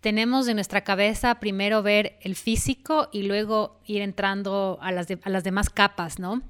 tenemos 0.00 0.46
en 0.48 0.56
nuestra 0.56 0.82
cabeza 0.82 1.40
primero 1.40 1.82
ver 1.82 2.18
el 2.20 2.36
físico 2.36 3.08
y 3.12 3.22
luego 3.22 3.80
ir 3.86 4.02
entrando 4.02 4.78
a 4.82 4.92
las, 4.92 5.06
a 5.22 5.30
las 5.30 5.44
demás 5.44 5.70
capas, 5.70 6.18
¿no? 6.18 6.42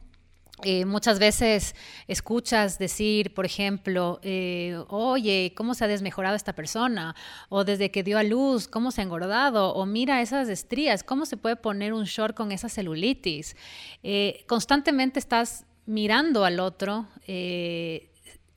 Eh, 0.62 0.84
muchas 0.84 1.18
veces 1.18 1.74
escuchas 2.06 2.78
decir, 2.78 3.34
por 3.34 3.44
ejemplo, 3.44 4.20
eh, 4.22 4.80
oye, 4.88 5.52
¿cómo 5.56 5.74
se 5.74 5.84
ha 5.84 5.88
desmejorado 5.88 6.36
esta 6.36 6.54
persona? 6.54 7.16
O 7.48 7.64
desde 7.64 7.90
que 7.90 8.04
dio 8.04 8.18
a 8.18 8.22
luz, 8.22 8.68
¿cómo 8.68 8.92
se 8.92 9.00
ha 9.00 9.04
engordado? 9.04 9.74
O 9.74 9.84
mira 9.84 10.22
esas 10.22 10.48
estrías, 10.48 11.02
¿cómo 11.02 11.26
se 11.26 11.36
puede 11.36 11.56
poner 11.56 11.92
un 11.92 12.04
short 12.04 12.36
con 12.36 12.52
esa 12.52 12.68
celulitis? 12.68 13.56
Eh, 14.02 14.44
constantemente 14.46 15.18
estás 15.18 15.66
mirando 15.86 16.44
al 16.44 16.60
otro 16.60 17.08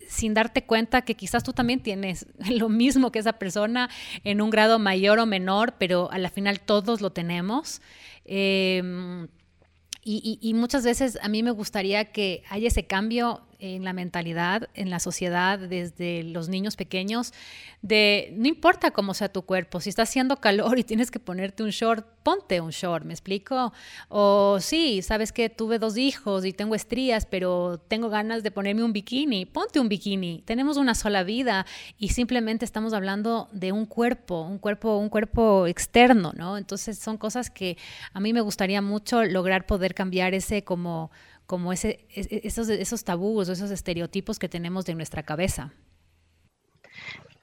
sin 0.08 0.34
darte 0.34 0.64
cuenta 0.64 1.02
que 1.02 1.16
quizás 1.16 1.44
tú 1.44 1.54
también 1.54 1.82
tienes 1.82 2.28
lo 2.50 2.70
mismo 2.70 3.12
que 3.12 3.20
esa 3.20 3.34
persona 3.34 3.90
en 4.24 4.42
un 4.42 4.50
grado 4.50 4.80
mayor 4.80 5.20
o 5.20 5.26
menor, 5.26 5.76
pero 5.78 6.10
a 6.12 6.18
la 6.18 6.30
final 6.30 6.60
todos 6.60 7.02
lo 7.02 7.12
tenemos. 7.12 7.82
Em, 8.26 9.27
y, 10.08 10.54
muchas 10.54 10.86
veces 10.86 11.20
a 11.22 11.28
mí 11.28 11.44
me 11.44 11.52
gustaría 11.52 12.06
que 12.06 12.44
haya 12.50 12.70
ese 12.70 12.86
cambio 12.86 13.42
en 13.60 13.84
la 13.84 13.94
mentalidad, 13.94 14.70
en 14.74 14.90
la 14.90 15.00
sociedad, 15.00 15.60
desde 15.60 16.24
los 16.24 16.50
niños 16.50 16.76
pequeños, 16.76 17.34
de 17.82 18.34
no 18.38 18.48
importa 18.48 18.92
cómo 18.92 19.14
sea 19.14 19.30
tu 19.30 19.44
cuerpo, 19.44 19.80
si 19.80 19.90
está 19.90 20.04
haciendo 20.04 20.38
calor 20.38 20.78
y 20.80 20.84
tienes 20.84 21.12
que 21.12 21.20
ponerte 21.20 21.64
un 21.64 21.70
short, 21.70 22.06
ponte 22.24 22.60
un 22.60 22.72
short, 22.72 23.06
¿me 23.06 23.14
explico? 23.14 23.72
O 24.10 24.58
sí, 24.60 25.02
sabes 25.02 25.32
que 25.32 25.50
tuve 25.50 25.80
dos 25.80 25.98
hijos 25.98 26.46
y 26.46 26.54
tengo 26.54 26.76
estrías, 26.76 27.26
pero 27.26 27.80
tengo 27.88 28.10
ganas 28.10 28.44
de 28.44 28.52
ponerme 28.52 28.84
un 28.84 28.94
bikini, 28.94 29.46
ponte 29.46 29.80
un 29.80 29.90
bikini. 29.90 30.44
Tenemos 30.46 30.78
una 30.78 30.94
sola 30.94 31.24
vida 31.24 31.66
y 31.98 32.10
simplemente 32.10 32.66
estamos 32.66 32.94
hablando 32.94 33.48
de 33.52 33.72
un 33.72 33.86
cuerpo, 33.86 34.42
un 34.42 34.60
cuerpo, 34.60 34.98
un 34.98 35.10
cuerpo 35.10 35.68
externo, 35.68 36.34
¿no? 36.36 36.58
Entonces 36.58 37.00
son 37.00 37.18
cosas 37.18 37.50
que 37.50 37.78
a 38.14 38.20
mí 38.20 38.34
me 38.34 38.42
gustaría 38.42 38.82
mucho 38.82 39.24
lograr 39.24 39.66
poder 39.66 39.94
cambiar 39.94 40.34
ese 40.34 40.64
como 40.64 41.12
como 41.48 41.74
ese, 41.74 42.06
esos, 42.14 42.70
esos 42.70 43.04
tabús 43.04 43.50
o 43.50 43.54
esos 43.54 43.72
estereotipos 43.72 44.38
que 44.38 44.50
tenemos 44.50 44.86
de 44.86 44.94
nuestra 44.94 45.24
cabeza. 45.24 45.74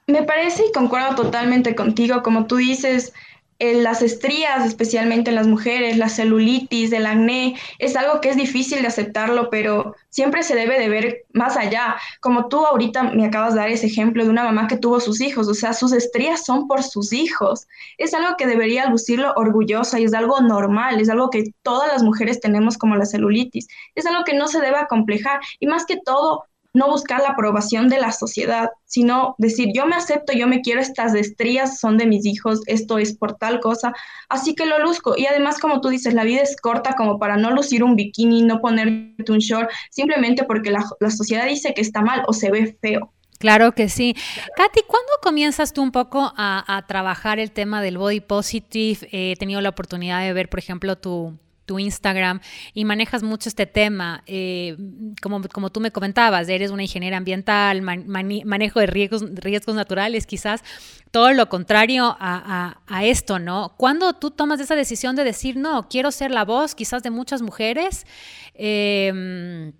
Me 0.06 0.22
parece 0.22 0.66
y 0.66 0.72
concuerdo 0.72 1.14
totalmente 1.14 1.74
contigo, 1.74 2.22
como 2.22 2.46
tú 2.46 2.56
dices, 2.56 3.14
las 3.58 4.02
estrías, 4.02 4.66
especialmente 4.66 5.30
en 5.30 5.36
las 5.36 5.46
mujeres, 5.46 5.96
la 5.96 6.08
celulitis, 6.08 6.92
el 6.92 7.06
acné, 7.06 7.56
es 7.78 7.96
algo 7.96 8.20
que 8.20 8.30
es 8.30 8.36
difícil 8.36 8.82
de 8.82 8.88
aceptarlo, 8.88 9.48
pero 9.50 9.94
siempre 10.10 10.42
se 10.42 10.54
debe 10.54 10.78
de 10.78 10.88
ver 10.88 11.24
más 11.32 11.56
allá. 11.56 11.96
Como 12.20 12.48
tú 12.48 12.64
ahorita 12.66 13.04
me 13.04 13.24
acabas 13.24 13.54
de 13.54 13.60
dar 13.60 13.70
ese 13.70 13.86
ejemplo 13.86 14.24
de 14.24 14.30
una 14.30 14.44
mamá 14.44 14.66
que 14.66 14.76
tuvo 14.76 15.00
sus 15.00 15.20
hijos, 15.20 15.48
o 15.48 15.54
sea, 15.54 15.72
sus 15.72 15.92
estrías 15.92 16.44
son 16.44 16.66
por 16.66 16.82
sus 16.82 17.12
hijos. 17.12 17.66
Es 17.98 18.12
algo 18.14 18.36
que 18.36 18.46
debería 18.46 18.88
lucirlo 18.88 19.32
orgullosa 19.36 20.00
y 20.00 20.04
es 20.04 20.14
algo 20.14 20.40
normal, 20.40 21.00
es 21.00 21.08
algo 21.08 21.30
que 21.30 21.52
todas 21.62 21.92
las 21.92 22.02
mujeres 22.02 22.40
tenemos 22.40 22.76
como 22.76 22.96
la 22.96 23.06
celulitis. 23.06 23.68
Es 23.94 24.06
algo 24.06 24.24
que 24.24 24.34
no 24.34 24.48
se 24.48 24.60
debe 24.60 24.76
acomplejar 24.76 25.40
y 25.60 25.66
más 25.66 25.86
que 25.86 25.96
todo 26.04 26.44
no 26.74 26.88
buscar 26.88 27.22
la 27.22 27.30
aprobación 27.30 27.88
de 27.88 28.00
la 28.00 28.10
sociedad, 28.10 28.68
sino 28.84 29.36
decir, 29.38 29.68
yo 29.72 29.86
me 29.86 29.94
acepto, 29.94 30.32
yo 30.32 30.48
me 30.48 30.60
quiero, 30.60 30.80
estas 30.80 31.14
estrías 31.14 31.78
son 31.78 31.96
de 31.96 32.06
mis 32.06 32.26
hijos, 32.26 32.60
esto 32.66 32.98
es 32.98 33.16
por 33.16 33.36
tal 33.36 33.60
cosa, 33.60 33.92
así 34.28 34.54
que 34.56 34.66
lo 34.66 34.80
luzco. 34.80 35.14
Y 35.16 35.26
además, 35.26 35.58
como 35.60 35.80
tú 35.80 35.88
dices, 35.88 36.14
la 36.14 36.24
vida 36.24 36.42
es 36.42 36.56
corta 36.60 36.94
como 36.96 37.18
para 37.18 37.36
no 37.36 37.52
lucir 37.52 37.84
un 37.84 37.94
bikini, 37.94 38.42
no 38.42 38.60
ponerte 38.60 39.30
un 39.30 39.38
short, 39.38 39.70
simplemente 39.90 40.42
porque 40.42 40.70
la, 40.70 40.84
sociedad 41.10 41.46
dice 41.46 41.74
que 41.74 41.80
está 41.80 42.02
mal 42.02 42.22
o 42.26 42.32
se 42.32 42.50
ve 42.50 42.76
feo. 42.82 43.12
Claro 43.38 43.72
que 43.72 43.88
sí. 43.88 44.14
Katy, 44.56 44.80
¿cuándo 44.86 45.12
comienzas 45.22 45.72
tú 45.72 45.82
un 45.82 45.92
poco 45.92 46.32
a, 46.36 46.84
trabajar 46.88 47.38
el 47.38 47.52
tema 47.52 47.82
del 47.82 47.98
body 47.98 48.20
positive? 48.20 49.08
he 49.12 49.36
tenido 49.36 49.60
la 49.60 49.68
oportunidad 49.68 50.22
de 50.22 50.32
ver, 50.32 50.48
por 50.48 50.58
ejemplo, 50.58 50.96
tu, 50.96 51.38
tu 51.66 51.78
Instagram 51.78 52.40
y 52.72 52.84
manejas 52.84 53.22
mucho 53.22 53.48
este 53.48 53.66
tema, 53.66 54.22
eh, 54.26 54.76
como, 55.22 55.42
como 55.48 55.70
tú 55.70 55.80
me 55.80 55.90
comentabas, 55.90 56.48
eres 56.48 56.70
una 56.70 56.82
ingeniera 56.82 57.16
ambiental, 57.16 57.82
manejo 57.82 58.80
de 58.80 58.86
riesgos, 58.86 59.22
riesgos 59.34 59.74
naturales, 59.74 60.26
quizás 60.26 60.62
todo 61.10 61.32
lo 61.32 61.48
contrario 61.48 62.16
a, 62.18 62.74
esto, 63.02 63.38
¿no? 63.38 63.74
Cuando 63.76 64.14
tú 64.14 64.30
tomas 64.30 64.60
esa 64.60 64.74
decisión 64.74 65.16
de 65.16 65.24
decir, 65.24 65.56
no, 65.56 65.88
quiero 65.88 66.10
ser 66.10 66.30
la 66.30 66.44
voz 66.44 66.74
quizás 66.74 67.02
de 67.02 67.10
muchas 67.10 67.42
mujeres 67.42 68.06
em, 68.54 69.72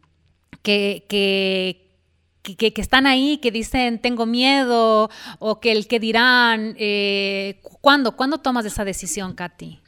que, 0.62 1.04
que 1.08 1.84
que, 2.44 2.74
están 2.76 3.06
ahí, 3.06 3.38
que 3.38 3.50
dicen 3.50 3.98
tengo 3.98 4.26
miedo 4.26 5.08
o 5.38 5.60
que 5.60 5.72
el 5.72 5.88
que 5.88 5.98
dirán, 5.98 6.76
eh, 6.78 7.60
¿cuándo, 7.80 8.16
¿cuándo 8.16 8.38
tomas 8.38 8.66
esa 8.66 8.84
decisión, 8.84 9.34
Katy? 9.34 9.80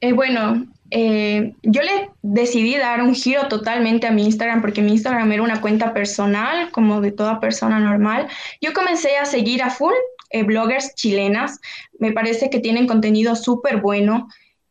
Eh, 0.00 0.12
bueno, 0.12 0.66
eh, 0.90 1.54
yo 1.62 1.82
le 1.82 2.10
decidí 2.22 2.76
dar 2.76 3.02
un 3.02 3.14
giro 3.14 3.48
totalmente 3.48 4.06
a 4.06 4.10
mi 4.10 4.24
Instagram 4.24 4.60
porque 4.60 4.82
mi 4.82 4.92
Instagram 4.92 5.30
era 5.32 5.42
una 5.42 5.60
cuenta 5.60 5.92
personal, 5.92 6.70
como 6.70 7.00
de 7.00 7.12
toda 7.12 7.40
persona 7.40 7.78
normal. 7.78 8.28
Yo 8.60 8.72
comencé 8.72 9.16
a 9.16 9.24
seguir 9.24 9.62
a 9.62 9.70
full 9.70 9.94
eh, 10.30 10.42
bloggers 10.42 10.94
chilenas, 10.94 11.60
me 11.98 12.12
parece 12.12 12.50
que 12.50 12.60
tienen 12.60 12.86
contenido 12.86 13.36
súper 13.36 13.78
bueno 13.78 14.28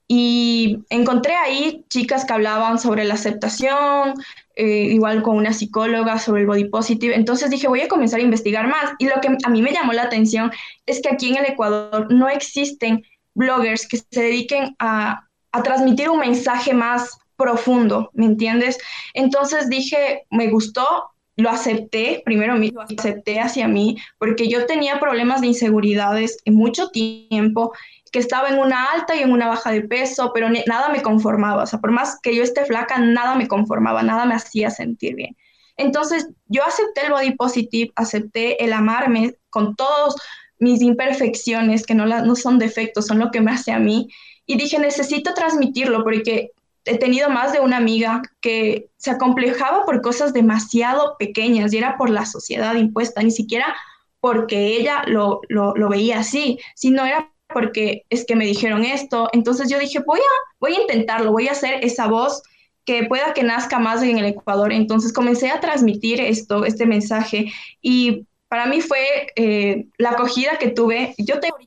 y 0.08 0.80
encontré 0.90 1.36
ahí 1.36 1.84
chicas 1.90 2.26
que 2.26 2.34
hablaban 2.34 2.80
sobre 2.80 3.04
la 3.04 3.16
aceptación, 3.16 4.14
igual 4.56 5.22
con 5.22 5.36
una 5.36 5.52
psicóloga 5.52 6.18
sobre 6.18 6.42
el 6.42 6.48
body 6.48 6.70
positive. 6.70 7.14
Entonces 7.14 7.50
dije, 7.50 7.68
voy 7.68 7.82
a 7.82 7.90
comenzar 7.90 8.22
a 8.22 8.24
investigar 8.24 8.68
más. 8.68 8.94
Y 9.00 9.08
lo 9.08 9.20
que 9.22 9.36
a 9.44 9.50
mí 9.50 9.62
me 9.62 9.74
llamó 9.74 9.92
la 9.92 10.04
atención 10.04 10.50
es 10.86 11.02
que 11.02 11.10
aquí 11.10 11.30
en 11.30 11.38
el 11.38 11.52
Ecuador 11.52 12.08
no 12.10 12.30
existen 12.30 13.04
bloggers 13.36 13.86
que 13.86 13.98
se 13.98 14.22
dediquen 14.22 14.76
a, 14.80 15.27
transmitir 15.64 16.10
un 16.10 16.20
mensaje 16.20 16.74
más 16.74 17.18
profundo, 17.36 18.10
¿me 18.14 18.26
entiendes? 18.26 18.78
Entonces 19.14 19.70
dije, 19.70 20.26
me 20.32 20.50
gustó, 20.50 21.12
lo 21.38 21.50
acepté, 21.50 22.24
primero 22.26 22.58
lo 22.58 22.82
acepté 22.82 23.40
hacia 23.40 23.68
mí, 23.68 23.98
porque 24.18 24.50
yo 24.50 24.66
tenía 24.66 25.00
problemas 25.00 25.42
de 25.42 25.48
inseguridades 25.48 26.40
en 26.46 26.56
mucho 26.56 26.90
tiempo, 26.90 27.74
que 28.12 28.20
estaba 28.20 28.50
en 28.50 28.58
una 28.58 28.86
alta 28.86 29.16
y 29.16 29.20
en 29.20 29.32
una 29.32 29.48
baja 29.48 29.72
de 29.72 29.82
peso, 29.82 30.32
pero 30.34 30.50
nada 30.50 30.90
me 30.90 31.02
conformaba, 31.02 31.64
o 31.64 31.68
sea, 31.68 31.80
por 31.80 31.92
más 31.92 32.20
que 32.22 32.36
yo 32.36 32.42
esté 32.42 32.66
flaca, 32.66 32.98
nada 32.98 33.36
me 33.36 33.48
conformaba, 33.48 34.02
nada 34.02 34.26
me 34.26 34.34
hacía 34.34 34.72
sentir 34.72 35.16
bien. 35.16 35.36
Entonces, 35.78 36.28
yo 36.48 36.64
acepté 36.64 37.06
el 37.06 37.12
body 37.12 37.36
positive, 37.36 37.92
acepté 37.96 38.64
el 38.64 38.74
amarme 38.74 39.36
con 39.52 39.76
todos 39.76 40.16
mis 40.60 40.82
imperfecciones, 40.82 41.86
que 41.86 41.94
no, 41.94 42.08
no 42.08 42.36
son 42.36 42.58
defectos, 42.58 43.06
son 43.06 43.20
lo 43.20 43.30
que 43.30 43.42
me 43.42 43.52
hace 43.52 43.72
a 43.72 43.80
mí. 43.80 44.10
Y 44.48 44.58
dije, 44.58 44.80
necesito 44.80 45.34
transmitirlo 45.36 46.04
porque 46.04 46.52
he 46.86 46.98
tenido 46.98 47.30
más 47.30 47.54
de 47.54 47.60
una 47.60 47.78
amiga 47.78 48.22
que 48.42 48.90
se 48.98 49.12
acomplejaba 49.12 49.86
por 49.86 50.02
cosas 50.02 50.34
demasiado 50.34 51.16
pequeñas 51.20 51.74
y 51.74 51.78
era 51.78 51.98
por 51.98 52.10
la 52.10 52.26
sociedad 52.26 52.76
impuesta, 52.76 53.22
ni 53.22 53.32
siquiera 53.32 53.76
porque 54.20 54.78
ella 54.78 55.04
lo, 55.06 55.42
lo, 55.50 55.76
lo 55.76 55.90
veía 55.90 56.20
así, 56.20 56.58
sino 56.76 57.06
era 57.06 57.32
porque 57.54 58.04
es 58.10 58.26
que 58.26 58.36
me 58.36 58.46
dijeron 58.46 58.84
esto. 58.84 59.30
Entonces 59.34 59.70
yo 59.70 59.80
dije, 59.80 60.00
voy 60.00 60.20
a, 60.20 60.56
voy 60.60 60.76
a 60.76 60.82
intentarlo, 60.82 61.32
voy 61.32 61.48
a 61.48 61.52
hacer 61.52 61.84
esa 61.84 62.08
voz 62.08 62.42
que 62.86 63.04
pueda 63.04 63.34
que 63.34 63.44
nazca 63.44 63.80
más 63.80 64.02
en 64.02 64.18
el 64.18 64.26
Ecuador. 64.26 64.72
Entonces 64.72 65.14
comencé 65.14 65.50
a 65.50 65.60
transmitir 65.60 66.22
esto, 66.22 66.66
este 66.66 66.86
mensaje 66.86 67.52
y 67.82 68.26
para 68.48 68.66
mí 68.66 68.80
fue 68.80 69.28
eh, 69.36 69.88
la 69.98 70.12
acogida 70.12 70.58
que 70.58 70.70
tuve. 70.70 71.14
Yo 71.18 71.40
tengo 71.40 71.58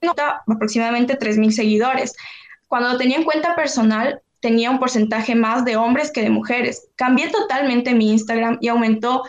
aproximadamente 0.46 1.18
3.000 1.18 1.50
seguidores. 1.50 2.14
Cuando 2.70 2.90
lo 2.90 2.98
tenía 2.98 3.16
en 3.16 3.24
cuenta 3.24 3.56
personal, 3.56 4.22
tenía 4.38 4.70
un 4.70 4.78
porcentaje 4.78 5.34
más 5.34 5.64
de 5.64 5.74
hombres 5.74 6.12
que 6.12 6.22
de 6.22 6.30
mujeres. 6.30 6.86
Cambié 6.94 7.28
totalmente 7.28 7.94
mi 7.94 8.12
Instagram 8.12 8.58
y 8.60 8.68
aumentó 8.68 9.24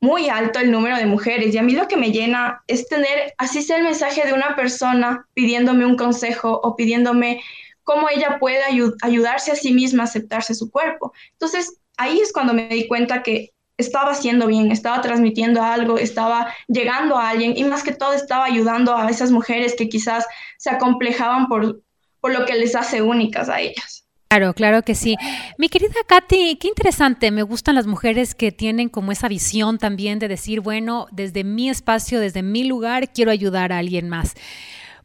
muy 0.00 0.28
alto 0.28 0.58
el 0.58 0.72
número 0.72 0.96
de 0.96 1.06
mujeres. 1.06 1.54
Y 1.54 1.58
a 1.58 1.62
mí 1.62 1.74
lo 1.74 1.86
que 1.86 1.96
me 1.96 2.10
llena 2.10 2.64
es 2.66 2.88
tener, 2.88 3.34
así 3.38 3.62
sea 3.62 3.76
el 3.76 3.84
mensaje 3.84 4.26
de 4.26 4.32
una 4.32 4.56
persona 4.56 5.28
pidiéndome 5.32 5.86
un 5.86 5.96
consejo 5.96 6.60
o 6.60 6.74
pidiéndome 6.74 7.40
cómo 7.84 8.08
ella 8.08 8.38
puede 8.40 8.58
ayudarse 9.00 9.52
a 9.52 9.54
sí 9.54 9.72
misma 9.72 10.02
a 10.02 10.06
aceptarse 10.06 10.52
su 10.52 10.68
cuerpo. 10.68 11.12
Entonces, 11.34 11.78
ahí 11.96 12.18
es 12.18 12.32
cuando 12.32 12.52
me 12.52 12.66
di 12.66 12.88
cuenta 12.88 13.22
que 13.22 13.52
estaba 13.76 14.10
haciendo 14.10 14.48
bien, 14.48 14.72
estaba 14.72 15.00
transmitiendo 15.02 15.62
algo, 15.62 15.98
estaba 15.98 16.52
llegando 16.66 17.16
a 17.16 17.28
alguien 17.28 17.56
y 17.56 17.62
más 17.62 17.84
que 17.84 17.92
todo 17.92 18.12
estaba 18.12 18.44
ayudando 18.44 18.96
a 18.96 19.08
esas 19.08 19.30
mujeres 19.30 19.76
que 19.78 19.88
quizás 19.88 20.26
se 20.58 20.70
acomplejaban 20.70 21.46
por, 21.46 21.80
por 22.20 22.32
lo 22.32 22.44
que 22.44 22.54
les 22.54 22.74
hace 22.74 23.02
únicas 23.02 23.48
a 23.48 23.60
ellas. 23.60 24.06
Claro, 24.28 24.54
claro 24.54 24.82
que 24.82 24.94
sí. 24.94 25.16
Mi 25.56 25.68
querida 25.68 25.94
Katy, 26.06 26.56
qué 26.56 26.68
interesante. 26.68 27.30
Me 27.30 27.42
gustan 27.42 27.76
las 27.76 27.86
mujeres 27.86 28.34
que 28.34 28.50
tienen 28.50 28.88
como 28.88 29.12
esa 29.12 29.28
visión 29.28 29.78
también 29.78 30.18
de 30.18 30.28
decir, 30.28 30.60
bueno, 30.60 31.06
desde 31.12 31.44
mi 31.44 31.70
espacio, 31.70 32.18
desde 32.18 32.42
mi 32.42 32.64
lugar, 32.64 33.12
quiero 33.12 33.30
ayudar 33.30 33.72
a 33.72 33.78
alguien 33.78 34.08
más. 34.08 34.34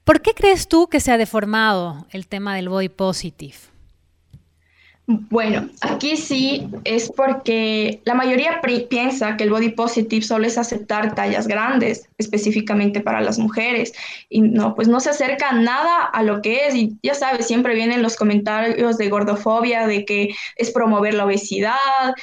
¿Por 0.04 0.22
qué 0.22 0.34
crees 0.34 0.68
tú 0.68 0.88
que 0.88 1.00
se 1.00 1.12
ha 1.12 1.18
deformado 1.18 2.08
el 2.10 2.28
tema 2.28 2.56
del 2.56 2.70
body 2.70 2.90
positive? 2.90 3.71
Bueno, 5.30 5.68
aquí 5.82 6.16
sí 6.16 6.70
es 6.86 7.12
porque 7.12 8.02
la 8.06 8.14
mayoría 8.14 8.62
piensa 8.90 9.36
que 9.36 9.44
el 9.44 9.50
body 9.50 9.70
positive 9.70 10.22
solo 10.22 10.48
es 10.48 10.58
aceptar 10.58 11.16
tallas 11.16 11.48
grandes, 11.48 12.08
específicamente 12.18 13.02
para 13.02 13.20
las 13.20 13.38
mujeres, 13.38 13.92
y 14.30 14.40
no, 14.40 14.74
pues 14.74 14.88
no 14.88 15.02
se 15.02 15.10
acerca 15.10 15.52
nada 15.52 16.06
a 16.06 16.24
lo 16.24 16.42
que 16.42 16.68
es, 16.68 16.76
y 16.76 16.98
ya 17.04 17.14
sabes, 17.14 17.48
siempre 17.48 17.76
vienen 17.76 18.02
los 18.02 18.16
comentarios 18.16 18.98
de 18.98 19.10
gordofobia, 19.10 19.86
de 19.86 20.06
que 20.06 20.30
es 20.56 20.72
promover 20.72 21.14
la 21.14 21.26
obesidad, 21.26 21.76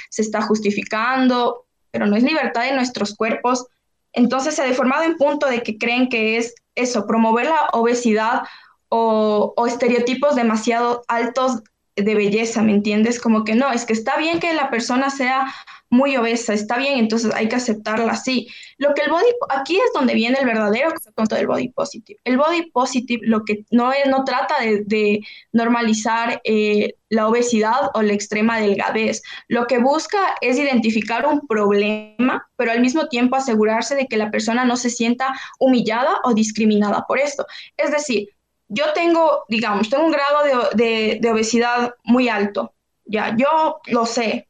se 0.08 0.22
está 0.22 0.40
justificando, 0.40 1.66
pero 1.90 2.06
no 2.06 2.16
es 2.16 2.22
libertad 2.22 2.62
de 2.62 2.72
nuestros 2.72 3.14
cuerpos. 3.14 3.66
Entonces 4.14 4.54
se 4.54 4.62
ha 4.62 4.66
deformado 4.66 5.02
en 5.02 5.18
punto 5.18 5.46
de 5.46 5.62
que 5.62 5.76
creen 5.76 6.08
que 6.08 6.38
es 6.38 6.54
eso, 6.74 7.06
promover 7.06 7.46
la 7.46 7.68
obesidad 7.72 8.42
o, 8.88 9.52
o 9.56 9.66
estereotipos 9.66 10.36
demasiado 10.36 11.02
altos 11.08 11.62
de 12.02 12.14
belleza, 12.14 12.62
¿me 12.62 12.72
entiendes? 12.72 13.20
Como 13.20 13.44
que 13.44 13.54
no, 13.54 13.72
es 13.72 13.84
que 13.84 13.92
está 13.92 14.16
bien 14.16 14.40
que 14.40 14.54
la 14.54 14.70
persona 14.70 15.10
sea 15.10 15.46
muy 15.90 16.16
obesa, 16.16 16.52
está 16.52 16.76
bien, 16.76 16.98
entonces 16.98 17.32
hay 17.34 17.48
que 17.48 17.56
aceptarla 17.56 18.12
así. 18.12 18.48
Lo 18.76 18.94
que 18.94 19.02
el 19.02 19.10
body, 19.10 19.26
aquí 19.48 19.76
es 19.76 19.90
donde 19.94 20.14
viene 20.14 20.38
el 20.38 20.46
verdadero 20.46 20.90
concepto 20.90 21.34
del 21.34 21.46
body 21.46 21.68
positive. 21.70 22.20
El 22.24 22.36
body 22.36 22.70
positive 22.70 23.26
lo 23.26 23.44
que 23.44 23.64
no, 23.70 23.92
es, 23.92 24.06
no 24.06 24.24
trata 24.24 24.56
de, 24.60 25.20
normalizar 25.52 26.40
eh, 26.44 26.94
la 27.08 27.26
obesidad 27.26 27.90
o 27.94 28.02
la 28.02 28.12
extrema 28.12 28.60
delgadez. 28.60 29.22
Lo 29.48 29.66
que 29.66 29.78
busca 29.78 30.18
es 30.40 30.58
identificar 30.58 31.26
un 31.26 31.46
problema, 31.46 32.46
pero 32.56 32.70
al 32.70 32.80
mismo 32.80 33.08
tiempo 33.08 33.36
asegurarse 33.36 33.94
de 33.94 34.06
que 34.06 34.18
la 34.18 34.30
persona 34.30 34.64
no 34.64 34.76
se 34.76 34.90
sienta 34.90 35.32
humillada 35.58 36.20
o 36.24 36.34
discriminada 36.34 37.06
por 37.08 37.18
esto. 37.18 37.46
Es 37.76 37.90
decir, 37.90 38.28
yo 38.68 38.92
tengo, 38.92 39.44
digamos, 39.48 39.88
tengo 39.90 40.04
un 40.04 40.12
grado 40.12 40.70
de, 40.74 41.20
obesidad 41.30 41.94
muy 42.04 42.28
alto, 42.28 42.74
ya, 43.04 43.34
yo 43.36 43.80
lo 43.86 44.04
sé, 44.06 44.48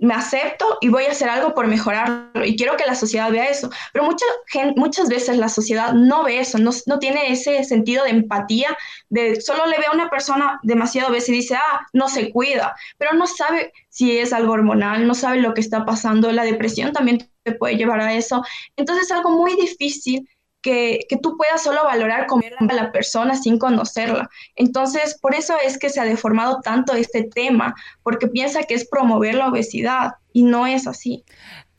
me 0.00 0.14
acepto 0.14 0.78
y 0.80 0.88
voy 0.88 1.04
a 1.04 1.10
hacer 1.10 1.28
algo 1.28 1.54
por 1.54 1.66
mejorarlo 1.66 2.44
y 2.44 2.56
quiero 2.56 2.76
que 2.76 2.86
la 2.86 2.94
sociedad 2.94 3.30
vea 3.30 3.50
eso. 3.50 3.70
Pero 3.92 4.06
mucha 4.06 4.24
muchas 4.74 5.08
veces 5.10 5.36
la 5.36 5.50
sociedad 5.50 5.92
no 5.92 6.24
ve 6.24 6.40
eso, 6.40 6.58
no, 6.58 6.98
tiene 6.98 7.30
ese 7.30 7.62
sentido 7.64 8.04
de 8.04 8.10
empatía, 8.10 8.76
de 9.10 9.40
solo 9.42 9.66
le 9.66 9.78
ve 9.78 9.84
a 9.86 9.94
una 9.94 10.08
persona 10.08 10.58
demasiado 10.62 11.10
obesa 11.10 11.30
y 11.30 11.36
dice, 11.36 11.54
ah, 11.56 11.86
no 11.92 12.08
se 12.08 12.30
cuida, 12.30 12.74
pero 12.96 13.12
no 13.12 13.26
sabe 13.26 13.72
si 13.90 14.18
es 14.18 14.32
algo 14.32 14.54
hormonal, 14.54 15.06
no 15.06 15.14
sabe 15.14 15.40
lo 15.40 15.52
que 15.52 15.60
está 15.60 15.84
pasando, 15.84 16.32
la 16.32 16.44
depresión 16.44 16.92
también 16.92 17.30
te 17.42 17.52
puede 17.52 17.76
llevar 17.76 18.00
a 18.00 18.14
eso. 18.14 18.42
Entonces 18.76 19.06
es 19.06 19.12
algo 19.12 19.30
muy 19.30 19.54
difícil 19.54 20.26
que, 20.62 21.06
tú 21.22 21.36
puedas 21.36 21.62
solo 21.62 21.84
valorar 21.84 22.26
como 22.26 22.42
a 22.68 22.74
la 22.74 22.92
persona 22.92 23.34
sin 23.34 23.58
conocerla. 23.58 24.28
Entonces, 24.56 25.18
por 25.20 25.34
eso 25.34 25.54
es 25.64 25.78
que 25.78 25.90
se 25.90 26.00
ha 26.00 26.04
deformado 26.04 26.60
tanto 26.62 26.94
este 26.94 27.24
tema, 27.24 27.74
porque 28.02 28.28
piensa 28.28 28.62
que 28.64 28.74
es 28.74 28.88
promover 28.88 29.34
la 29.34 29.48
obesidad 29.48 30.12
y 30.32 30.42
no 30.42 30.66
es 30.66 30.86
así. 30.86 31.24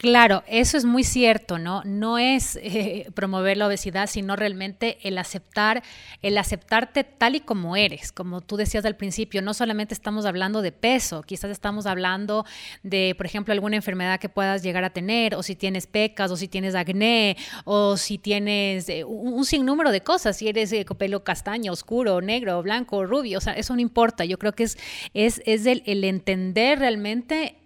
Claro, 0.02 0.44
eso 0.48 0.78
es 0.78 0.86
muy 0.86 1.04
cierto, 1.04 1.60
¿no? 1.60 1.84
No 1.86 2.18
es 2.18 2.58
eh, 2.64 3.06
promover 3.14 3.56
la 3.56 3.68
obesidad, 3.68 4.10
sino 4.10 4.36
realmente 4.36 4.98
el 5.04 5.16
aceptar, 5.20 5.84
el 6.24 6.40
aceptarte 6.40 7.04
tal 7.04 7.36
y 7.36 7.40
como 7.40 7.76
eres, 7.76 8.12
como 8.12 8.42
tú 8.42 8.58
decías 8.58 8.84
al 8.86 8.96
principio, 8.96 9.44
no 9.44 9.54
solamente 9.54 9.94
estamos 9.94 10.26
hablando 10.26 10.64
de 10.64 10.72
peso, 10.72 11.22
quizás 11.22 11.52
estamos 11.52 11.86
hablando 11.86 12.48
de, 12.82 13.14
por 13.16 13.28
ejemplo, 13.28 13.52
alguna 13.52 13.76
enfermedad 13.76 14.20
que 14.20 14.28
puedas 14.28 14.64
llegar 14.64 14.84
a 14.84 14.90
tener, 14.90 15.36
o 15.36 15.44
si 15.44 15.56
tienes 15.56 15.86
pecas, 15.86 16.32
o 16.32 16.36
si 16.36 16.48
tienes 16.48 16.74
acné, 16.74 17.38
o 17.64 17.96
si 17.96 18.18
tienes 18.18 18.90
eh, 18.90 19.04
un, 19.04 19.46
sinnúmero 19.46 19.92
de 19.92 20.02
cosas, 20.02 20.36
si 20.36 20.48
eres 20.48 20.74
eh, 20.74 20.84
pelo 20.98 21.24
castaño, 21.24 21.72
oscuro, 21.72 22.22
negro, 22.22 22.64
blanco, 22.64 23.06
rubio, 23.06 23.38
o 23.38 23.42
sea, 23.42 23.54
eso 23.54 23.76
no 23.76 23.82
importa, 23.82 24.26
yo 24.26 24.40
creo 24.40 24.54
que 24.54 24.64
es, 24.64 24.80
es, 25.14 25.44
es 25.46 25.68
el, 25.68 25.84
el 25.86 26.04
entender 26.06 26.80
realmente 26.80 27.58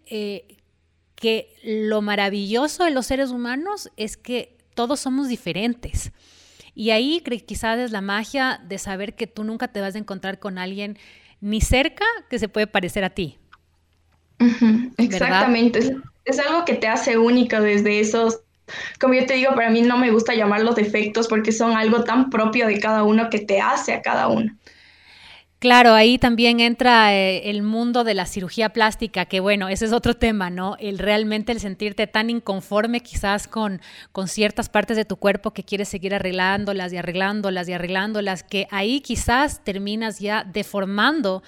que 1.15 1.55
lo 1.63 2.01
maravilloso 2.01 2.83
de 2.83 2.91
los 2.91 3.05
seres 3.05 3.31
humanos 3.31 3.89
es 3.97 4.17
que 4.17 4.57
todos 4.73 4.99
somos 4.99 5.27
diferentes. 5.27 6.11
Y 6.75 6.89
ahí 6.89 7.23
quizás 7.47 7.79
es 7.79 7.91
la 7.91 8.01
magia 8.01 8.61
de 8.67 8.77
saber 8.77 9.15
que 9.15 9.27
tú 9.27 9.43
nunca 9.45 9.69
te 9.69 9.79
vas 9.79 9.95
a 9.95 9.97
encontrar 9.97 10.39
con 10.39 10.57
alguien 10.57 10.97
ni 11.39 11.61
cerca 11.61 12.05
que 12.29 12.37
se 12.37 12.49
puede 12.49 12.67
parecer 12.67 13.03
a 13.05 13.09
ti. 13.09 13.37
exactamente. 14.97 15.95
Es, 16.25 16.39
algo 16.39 16.65
que 16.65 16.73
te 16.73 16.87
hace 16.87 17.17
única 17.17 17.61
desde 17.61 18.01
esos, 18.01 18.41
como 18.99 19.13
yo 19.13 19.25
te 19.25 19.35
digo, 19.35 19.55
para 19.55 19.69
mí 19.69 19.83
no 19.83 19.97
me 19.97 20.11
gusta 20.11 20.33
llamarlos 20.33 20.75
defectos 20.75 21.27
porque 21.27 21.53
son 21.53 21.77
algo 21.77 22.03
tan 22.03 22.29
propio 22.29 22.67
de 22.67 22.79
cada 22.79 23.03
uno 23.03 23.29
que 23.29 23.39
te 23.39 23.61
hace 23.61 23.93
a 23.93 24.01
cada 24.01 24.27
uno. 24.27 24.53
Claro, 25.65 25.95
ahí 25.95 26.19
también 26.19 26.59
entra 26.59 27.15
eh, 27.15 27.49
el 27.49 27.63
mundo 27.63 28.03
de 28.03 28.13
la 28.13 28.27
cirugía 28.27 28.69
plástica, 28.69 29.25
que 29.25 29.39
bueno, 29.39 29.67
ese 29.67 29.85
es 29.85 29.93
otro 29.93 30.13
tema, 30.13 30.51
¿no? 30.51 30.77
El 30.79 30.99
realmente 30.99 31.51
el 31.51 31.59
sentirte 31.59 32.05
tan 32.05 32.29
inconforme 32.29 32.99
quizás 32.99 33.47
con, 33.47 33.81
con 34.11 34.27
ciertas 34.27 34.69
partes 34.69 34.95
de 34.95 35.05
tu 35.05 35.15
cuerpo 35.15 35.53
que 35.53 35.63
quieres 35.63 35.89
seguir 35.89 36.13
arreglándolas 36.13 36.93
y 36.93 36.97
arreglándolas 36.97 37.67
y 37.67 37.73
arreglándolas, 37.73 38.43
que 38.43 38.67
ahí 38.69 39.01
quizás 39.01 39.63
terminas 39.63 40.19
ya 40.19 40.43
deformando 40.43 41.41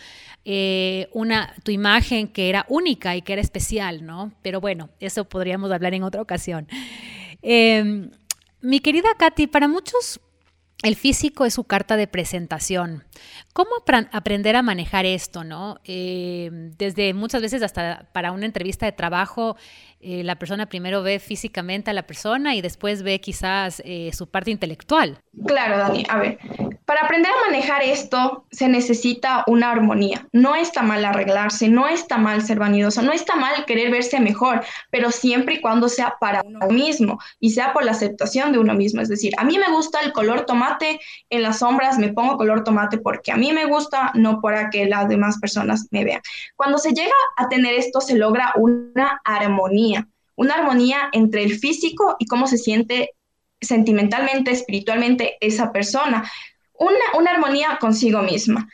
eh, 0.45 1.10
una, 1.13 1.53
tu 1.62 1.69
imagen 1.69 2.27
que 2.27 2.49
era 2.49 2.65
única 2.69 3.15
y 3.15 3.21
que 3.21 3.34
era 3.34 3.41
especial, 3.43 4.03
¿no? 4.03 4.32
Pero 4.41 4.60
bueno, 4.60 4.89
eso 4.99 5.25
podríamos 5.25 5.71
hablar 5.71 5.93
en 5.93 6.01
otra 6.01 6.23
ocasión. 6.23 6.67
Em, 7.43 8.10
mi 8.62 8.80
querida 8.80 9.10
Katy, 9.15 9.45
para 9.45 9.67
muchos 9.67 10.19
el 10.84 10.96
físico 10.96 11.46
es 11.46 11.56
su 11.56 11.63
carta 11.63 11.98
de 11.98 12.08
presentación. 12.08 13.04
¿Cómo 13.54 13.72
aprender 14.12 14.56
a 14.56 14.62
manejar 14.62 15.06
esto? 15.06 15.44
¿no? 15.44 15.80
Eh, 15.86 16.50
desde 16.78 17.13
muchas 17.13 17.42
veces 17.42 17.63
hasta 17.63 18.08
para 18.13 18.32
una 18.32 18.46
entrevista 18.46 18.86
de 18.86 18.92
trabajo, 18.92 19.58
eh, 20.00 20.24
la 20.24 20.38
persona 20.38 20.68
primero 20.68 21.02
ve 21.02 21.20
físicamente 21.20 21.90
a 21.90 21.94
la 21.94 22.04
persona 22.04 22.56
y 22.56 22.62
después 22.62 23.02
ve 23.02 23.20
quizás 23.20 23.82
eh, 23.86 24.12
su 24.13 24.28
parte 24.28 24.52
intelectual. 24.52 25.20
Claro, 25.46 25.78
Dani. 25.78 26.06
A 26.08 26.20
ver, 26.20 26.38
para 26.88 27.02
aprender 27.02 27.30
a 27.30 27.52
manejar 27.52 27.84
esto 27.84 28.45
se 28.50 28.69
necesita 28.69 29.43
una 29.47 29.71
armonía. 29.71 30.26
No 30.32 30.56
está 30.56 30.84
mal 30.84 31.04
arreglarse, 31.04 31.67
no 31.67 31.86
está 31.86 32.17
mal 32.17 32.41
ser 32.41 32.60
vanidoso, 32.60 33.02
no 33.02 33.12
está 33.12 33.36
mal 33.36 33.65
querer 33.65 33.91
verse 33.91 34.21
mejor, 34.21 34.63
pero 34.89 35.12
siempre 35.12 35.56
y 35.56 35.60
cuando 35.60 35.89
sea 35.89 36.15
para 36.17 36.41
uno 36.45 36.65
mismo 36.69 37.19
y 37.41 37.50
sea 37.50 37.73
por 37.73 37.84
la 37.84 37.91
aceptación 37.91 38.54
de 38.54 38.60
uno 38.60 38.73
mismo. 38.73 39.02
Es 39.02 39.10
decir, 39.10 39.34
a 39.38 39.43
mí 39.43 39.58
me 39.58 39.69
gusta 39.69 40.00
el 40.00 40.13
color 40.13 40.45
tomate, 40.45 41.02
en 41.30 41.41
las 41.41 41.60
sombras 41.60 42.00
me 42.00 42.13
pongo 42.13 42.38
color 42.38 42.63
tomate 42.63 42.97
porque 43.00 43.34
a 43.34 43.36
mí 43.36 43.52
me 43.52 43.65
gusta, 43.65 44.12
no 44.13 44.39
para 44.39 44.69
que 44.69 44.86
las 44.86 45.10
demás 45.10 45.39
personas 45.39 45.88
me 45.91 46.06
vean. 46.06 46.21
Cuando 46.56 46.78
se 46.78 46.93
llega 46.93 47.12
a 47.36 47.50
tener 47.50 47.73
esto, 47.73 48.00
se 48.00 48.15
logra 48.15 48.54
una 48.56 49.19
armonía, 49.26 50.08
una 50.38 50.54
armonía 50.54 51.10
entre 51.12 51.43
el 51.43 51.60
físico 51.60 52.15
y 52.17 52.28
cómo 52.28 52.47
se 52.47 52.58
siente 52.58 53.12
sentimentalmente, 53.60 54.52
espiritualmente 54.52 55.36
esa 55.41 55.73
persona. 55.73 56.23
Una, 56.80 57.18
una 57.18 57.32
armonía 57.32 57.78
consigo 57.80 58.22
misma. 58.22 58.70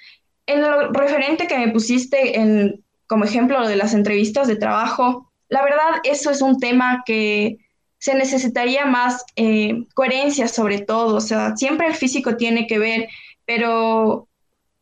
En 0.46 0.62
lo 0.62 0.92
referente 0.92 1.48
que 1.48 1.58
me 1.58 1.72
pusiste 1.72 2.40
en, 2.40 2.84
como 3.08 3.26
ejemplo 3.26 3.68
de 3.68 3.76
las 3.76 3.94
entrevistas 3.94 4.48
de 4.48 4.56
trabajo, 4.56 5.32
la 5.50 5.64
verdad 5.64 6.02
eso 6.04 6.32
es 6.32 6.42
un 6.42 6.60
tema 6.60 7.04
que 7.06 7.60
se 7.98 8.16
necesitaría 8.16 8.86
más 8.86 9.24
eh, 9.36 9.86
coherencia 9.94 10.48
sobre 10.48 10.80
todo, 10.80 11.16
o 11.16 11.22
sea, 11.22 11.56
siempre 11.56 11.88
el 11.88 11.94
físico 11.94 12.36
tiene 12.36 12.68
que 12.68 12.78
ver, 12.78 13.08
pero 13.46 14.28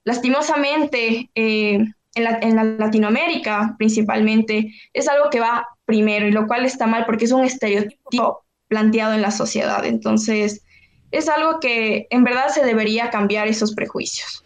lastimosamente 0.04 1.30
eh, 1.36 1.86
en, 2.16 2.24
la, 2.24 2.40
en 2.42 2.78
Latinoamérica 2.80 3.76
principalmente 3.78 4.74
es 4.94 5.08
algo 5.08 5.30
que 5.30 5.40
va 5.40 5.68
primero 5.86 6.28
y 6.28 6.32
lo 6.32 6.48
cual 6.48 6.66
está 6.66 6.88
mal 6.88 7.06
porque 7.06 7.26
es 7.26 7.32
un 7.32 7.44
estereotipo 7.44 8.44
planteado 8.68 9.14
en 9.14 9.22
la 9.22 9.32
sociedad. 9.32 9.86
Entonces, 9.86 10.64
es 11.12 11.30
algo 11.30 11.60
que 11.60 12.08
en 12.10 12.24
verdad 12.24 12.50
se 12.50 12.63
debería 12.63 13.10
cambiar 13.10 13.47
esos 13.47 13.74
prejuicios. 13.74 14.43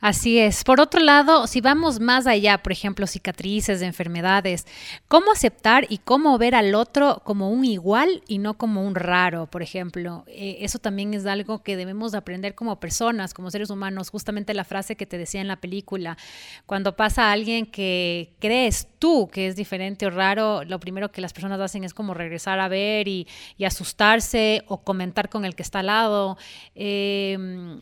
Así 0.00 0.38
es. 0.38 0.64
Por 0.64 0.80
otro 0.80 0.98
lado, 0.98 1.46
si 1.46 1.60
vamos 1.60 2.00
más 2.00 2.26
allá, 2.26 2.62
por 2.62 2.72
ejemplo, 2.72 3.06
cicatrices 3.06 3.80
de 3.80 3.86
enfermedades, 3.86 4.66
¿cómo 5.08 5.30
aceptar 5.30 5.86
y 5.90 5.98
cómo 5.98 6.38
ver 6.38 6.54
al 6.54 6.74
otro 6.74 7.20
como 7.22 7.50
un 7.50 7.66
igual 7.66 8.22
y 8.26 8.38
no 8.38 8.56
como 8.56 8.86
un 8.86 8.94
raro, 8.94 9.46
por 9.46 9.62
ejemplo? 9.62 10.24
Eh, 10.28 10.56
eso 10.60 10.78
también 10.78 11.12
es 11.12 11.26
algo 11.26 11.62
que 11.62 11.76
debemos 11.76 12.14
aprender 12.14 12.54
como 12.54 12.80
personas, 12.80 13.34
como 13.34 13.50
seres 13.50 13.68
humanos. 13.68 14.08
Justamente 14.08 14.54
la 14.54 14.64
frase 14.64 14.96
que 14.96 15.04
te 15.04 15.18
decía 15.18 15.42
en 15.42 15.48
la 15.48 15.60
película, 15.60 16.16
cuando 16.64 16.96
pasa 16.96 17.30
alguien 17.30 17.66
que 17.66 18.32
crees 18.38 18.88
tú 18.98 19.28
que 19.28 19.48
es 19.48 19.56
diferente 19.56 20.06
o 20.06 20.10
raro, 20.10 20.64
lo 20.64 20.80
primero 20.80 21.12
que 21.12 21.20
las 21.20 21.34
personas 21.34 21.60
hacen 21.60 21.84
es 21.84 21.92
como 21.92 22.14
regresar 22.14 22.58
a 22.58 22.68
ver 22.68 23.06
y, 23.06 23.26
asustarse 23.66 24.64
o 24.66 24.78
comentar 24.78 25.28
con 25.28 25.44
el 25.44 25.54
que 25.54 25.62
está 25.62 25.80
al 25.80 25.86
lado. 25.86 26.38
Eh, 26.74 27.80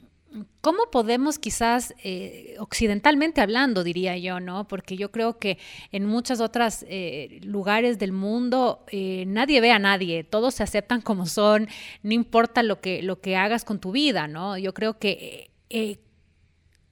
¿Cómo 0.60 0.90
podemos 0.92 1.38
quizás, 1.38 1.94
eh, 2.04 2.56
occidentalmente 2.58 3.40
hablando, 3.40 3.82
diría 3.82 4.18
yo, 4.18 4.40
¿no? 4.40 4.68
Porque 4.68 4.96
yo 4.96 5.10
creo 5.10 5.38
que 5.38 5.58
en 5.90 6.04
muchos 6.04 6.40
otros 6.40 6.84
eh, 6.88 7.40
lugares 7.42 7.98
del 7.98 8.12
mundo 8.12 8.84
eh, 8.88 9.24
nadie 9.26 9.60
ve 9.60 9.72
a 9.72 9.78
nadie, 9.78 10.24
todos 10.24 10.54
se 10.54 10.62
aceptan 10.62 11.00
como 11.00 11.26
son, 11.26 11.68
no 12.02 12.12
importa 12.12 12.62
lo 12.62 12.80
que, 12.80 13.02
lo 13.02 13.20
que 13.20 13.36
hagas 13.36 13.64
con 13.64 13.80
tu 13.80 13.92
vida, 13.92 14.28
¿no? 14.28 14.58
Yo 14.58 14.74
creo 14.74 14.98
que... 14.98 15.50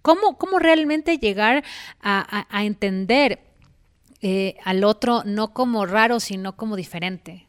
¿cómo, 0.06 0.38
¿Cómo 0.38 0.60
realmente 0.60 1.18
llegar 1.18 1.64
a, 2.00 2.64
entender 2.64 3.40
eh, 4.22 4.54
al 4.62 4.84
otro 4.84 5.24
no 5.24 5.52
como 5.52 5.84
raro, 5.84 6.20
sino 6.20 6.56
como 6.56 6.76
diferente? 6.76 7.45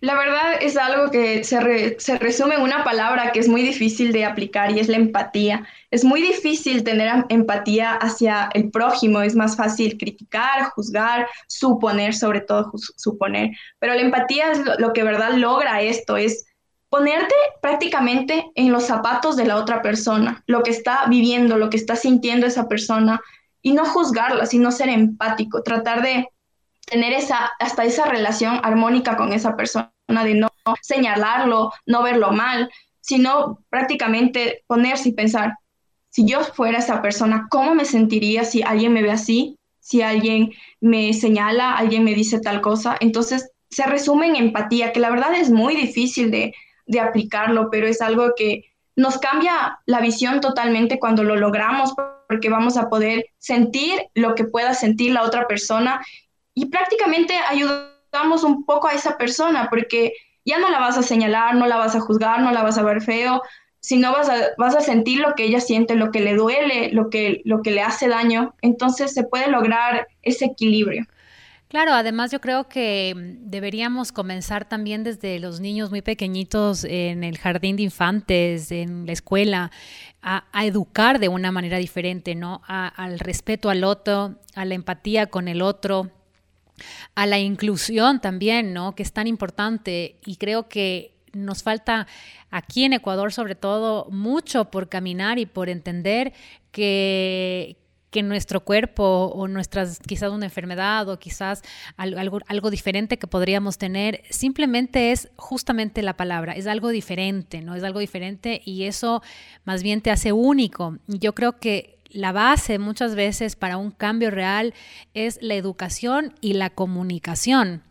La 0.00 0.14
verdad 0.14 0.54
es 0.60 0.76
algo 0.76 1.10
que 1.10 1.42
se, 1.42 1.98
se, 1.98 2.18
resume 2.18 2.54
en 2.54 2.62
una 2.62 2.84
palabra 2.84 3.32
que 3.32 3.40
es 3.40 3.48
muy 3.48 3.62
difícil 3.62 4.12
de 4.12 4.24
aplicar 4.24 4.70
y 4.70 4.78
es 4.78 4.88
la 4.88 4.96
empatía. 4.96 5.66
Es 5.90 6.04
muy 6.04 6.22
difícil 6.22 6.84
tener 6.84 7.24
empatía 7.28 7.94
hacia 7.94 8.48
el 8.54 8.70
prójimo, 8.70 9.22
es 9.22 9.34
más 9.34 9.56
fácil 9.56 9.98
criticar, 9.98 10.70
juzgar, 10.70 11.26
suponer, 11.48 12.14
sobre 12.14 12.42
todo 12.42 12.70
suponer. 12.96 13.50
Pero 13.80 13.94
la 13.94 14.02
empatía 14.02 14.52
es 14.52 14.64
lo, 14.64 14.76
lo 14.76 14.92
que 14.92 15.02
verdad 15.02 15.32
logra 15.32 15.82
esto, 15.82 16.16
es 16.16 16.46
ponerte 16.88 17.34
prácticamente 17.60 18.50
en 18.54 18.72
los 18.72 18.84
zapatos 18.84 19.36
de 19.36 19.46
la 19.46 19.56
otra 19.56 19.82
persona, 19.82 20.42
lo 20.46 20.62
que 20.62 20.70
está 20.70 21.06
viviendo, 21.08 21.58
lo 21.58 21.70
que 21.70 21.76
está 21.76 21.96
sintiendo 21.96 22.46
esa 22.46 22.68
persona 22.68 23.20
y 23.62 23.72
no 23.72 23.84
juzgarla, 23.84 24.46
sino 24.46 24.70
ser 24.70 24.88
empático, 24.88 25.62
tratar 25.62 26.02
de 26.02 26.28
tener 26.88 27.12
esa, 27.12 27.50
hasta 27.58 27.84
esa 27.84 28.06
relación 28.06 28.60
armónica 28.62 29.16
con 29.16 29.32
esa 29.32 29.56
persona, 29.56 29.92
de 30.08 30.34
no 30.34 30.48
señalarlo, 30.82 31.72
no 31.86 32.02
verlo 32.02 32.32
mal, 32.32 32.70
sino 33.00 33.60
prácticamente 33.70 34.64
ponerse 34.66 35.10
y 35.10 35.12
pensar, 35.12 35.54
si 36.10 36.26
yo 36.26 36.40
fuera 36.42 36.78
esa 36.78 37.02
persona, 37.02 37.46
¿cómo 37.50 37.74
me 37.74 37.84
sentiría 37.84 38.44
si 38.44 38.62
alguien 38.62 38.92
me 38.92 39.02
ve 39.02 39.10
así? 39.10 39.56
Si 39.80 40.02
alguien 40.02 40.52
me 40.80 41.12
señala, 41.12 41.76
alguien 41.76 42.04
me 42.04 42.14
dice 42.14 42.40
tal 42.40 42.60
cosa. 42.60 42.96
Entonces, 43.00 43.50
se 43.70 43.84
resume 43.86 44.28
en 44.28 44.36
empatía, 44.36 44.92
que 44.92 45.00
la 45.00 45.10
verdad 45.10 45.34
es 45.34 45.50
muy 45.50 45.76
difícil 45.76 46.30
de, 46.30 46.54
de 46.86 47.00
aplicarlo, 47.00 47.68
pero 47.70 47.86
es 47.86 48.00
algo 48.00 48.32
que 48.36 48.64
nos 48.96 49.18
cambia 49.18 49.78
la 49.86 50.00
visión 50.00 50.40
totalmente 50.40 50.98
cuando 50.98 51.22
lo 51.22 51.36
logramos, 51.36 51.94
porque 52.28 52.50
vamos 52.50 52.76
a 52.76 52.88
poder 52.88 53.26
sentir 53.38 54.00
lo 54.14 54.34
que 54.34 54.44
pueda 54.44 54.74
sentir 54.74 55.12
la 55.12 55.22
otra 55.22 55.46
persona 55.46 56.00
y 56.58 56.66
prácticamente 56.66 57.34
ayudamos 57.48 58.42
un 58.42 58.64
poco 58.64 58.88
a 58.88 58.92
esa 58.92 59.16
persona, 59.16 59.68
porque 59.70 60.12
ya 60.44 60.58
no 60.58 60.70
la 60.70 60.80
vas 60.80 60.98
a 60.98 61.04
señalar, 61.04 61.54
no 61.54 61.66
la 61.66 61.76
vas 61.76 61.94
a 61.94 62.00
juzgar, 62.00 62.40
no 62.40 62.50
la 62.50 62.64
vas 62.64 62.78
a 62.78 62.82
ver 62.82 63.00
feo, 63.00 63.42
sino 63.80 64.10
vas 64.10 64.28
a, 64.28 64.34
vas 64.58 64.74
a 64.74 64.80
sentir 64.80 65.20
lo 65.20 65.34
que 65.36 65.44
ella 65.44 65.60
siente, 65.60 65.94
lo 65.94 66.10
que 66.10 66.18
le 66.18 66.34
duele, 66.34 66.90
lo 66.90 67.10
que, 67.10 67.42
lo 67.44 67.62
que 67.62 67.70
le 67.70 67.82
hace 67.82 68.08
daño. 68.08 68.56
Entonces 68.60 69.14
se 69.14 69.22
puede 69.22 69.48
lograr 69.48 70.08
ese 70.22 70.46
equilibrio. 70.46 71.06
Claro, 71.68 71.92
además 71.92 72.32
yo 72.32 72.40
creo 72.40 72.68
que 72.68 73.14
mm, 73.14 73.50
deberíamos 73.50 74.10
comenzar 74.10 74.68
también 74.68 75.04
desde 75.04 75.38
los 75.38 75.60
niños 75.60 75.90
muy 75.90 76.02
pequeñitos 76.02 76.82
en 76.82 77.22
el 77.22 77.38
jardín 77.38 77.76
de 77.76 77.84
infantes, 77.84 78.72
en 78.72 79.06
la 79.06 79.12
escuela, 79.12 79.70
a, 80.22 80.42
educar 80.64 81.20
de 81.20 81.28
una 81.28 81.52
manera 81.52 81.78
diferente, 81.78 82.34
¿no? 82.34 82.62
al 82.66 83.20
respeto 83.20 83.70
al 83.70 83.84
otro, 83.84 84.34
a 84.56 84.64
la 84.64 84.74
empatía 84.74 85.26
con 85.26 85.46
el 85.46 85.62
otro, 85.62 86.10
a 87.14 87.26
la 87.26 87.38
inclusión 87.38 88.20
también, 88.20 88.72
¿no? 88.72 88.94
Que 88.94 89.02
es 89.02 89.12
tan 89.12 89.26
importante 89.26 90.18
y 90.24 90.36
creo 90.36 90.68
que 90.68 91.14
nos 91.32 91.62
falta 91.62 92.06
aquí 92.50 92.84
en 92.84 92.94
Ecuador 92.94 93.32
sobre 93.32 93.54
todo 93.54 94.08
mucho 94.10 94.66
por 94.70 94.88
caminar 94.88 95.38
y 95.38 95.46
por 95.46 95.68
entender 95.68 96.32
que, 96.70 97.76
que 98.10 98.22
nuestro 98.22 98.64
cuerpo 98.64 99.32
o 99.34 99.48
nuestras 99.48 99.98
quizás 99.98 100.30
una 100.30 100.46
enfermedad 100.46 101.08
o 101.08 101.18
quizás 101.18 101.62
algo, 101.96 102.38
algo 102.46 102.70
diferente 102.70 103.18
que 103.18 103.26
podríamos 103.26 103.78
tener 103.78 104.22
simplemente 104.30 105.12
es 105.12 105.28
justamente 105.36 106.02
la 106.02 106.16
palabra, 106.16 106.54
es 106.54 106.66
algo 106.66 106.88
diferente, 106.88 107.60
¿no? 107.60 107.74
Es 107.74 107.84
algo 107.84 108.00
diferente 108.00 108.62
y 108.64 108.84
eso 108.84 109.22
más 109.64 109.82
bien 109.82 110.00
te 110.00 110.10
hace 110.10 110.32
único. 110.32 110.96
Yo 111.06 111.34
creo 111.34 111.58
que 111.58 111.97
la 112.10 112.32
base 112.32 112.78
muchas 112.78 113.14
veces 113.14 113.56
para 113.56 113.76
un 113.76 113.90
cambio 113.90 114.30
real 114.30 114.74
es 115.14 115.38
la 115.42 115.54
educación 115.54 116.34
y 116.40 116.54
la 116.54 116.70
comunicación 116.70 117.82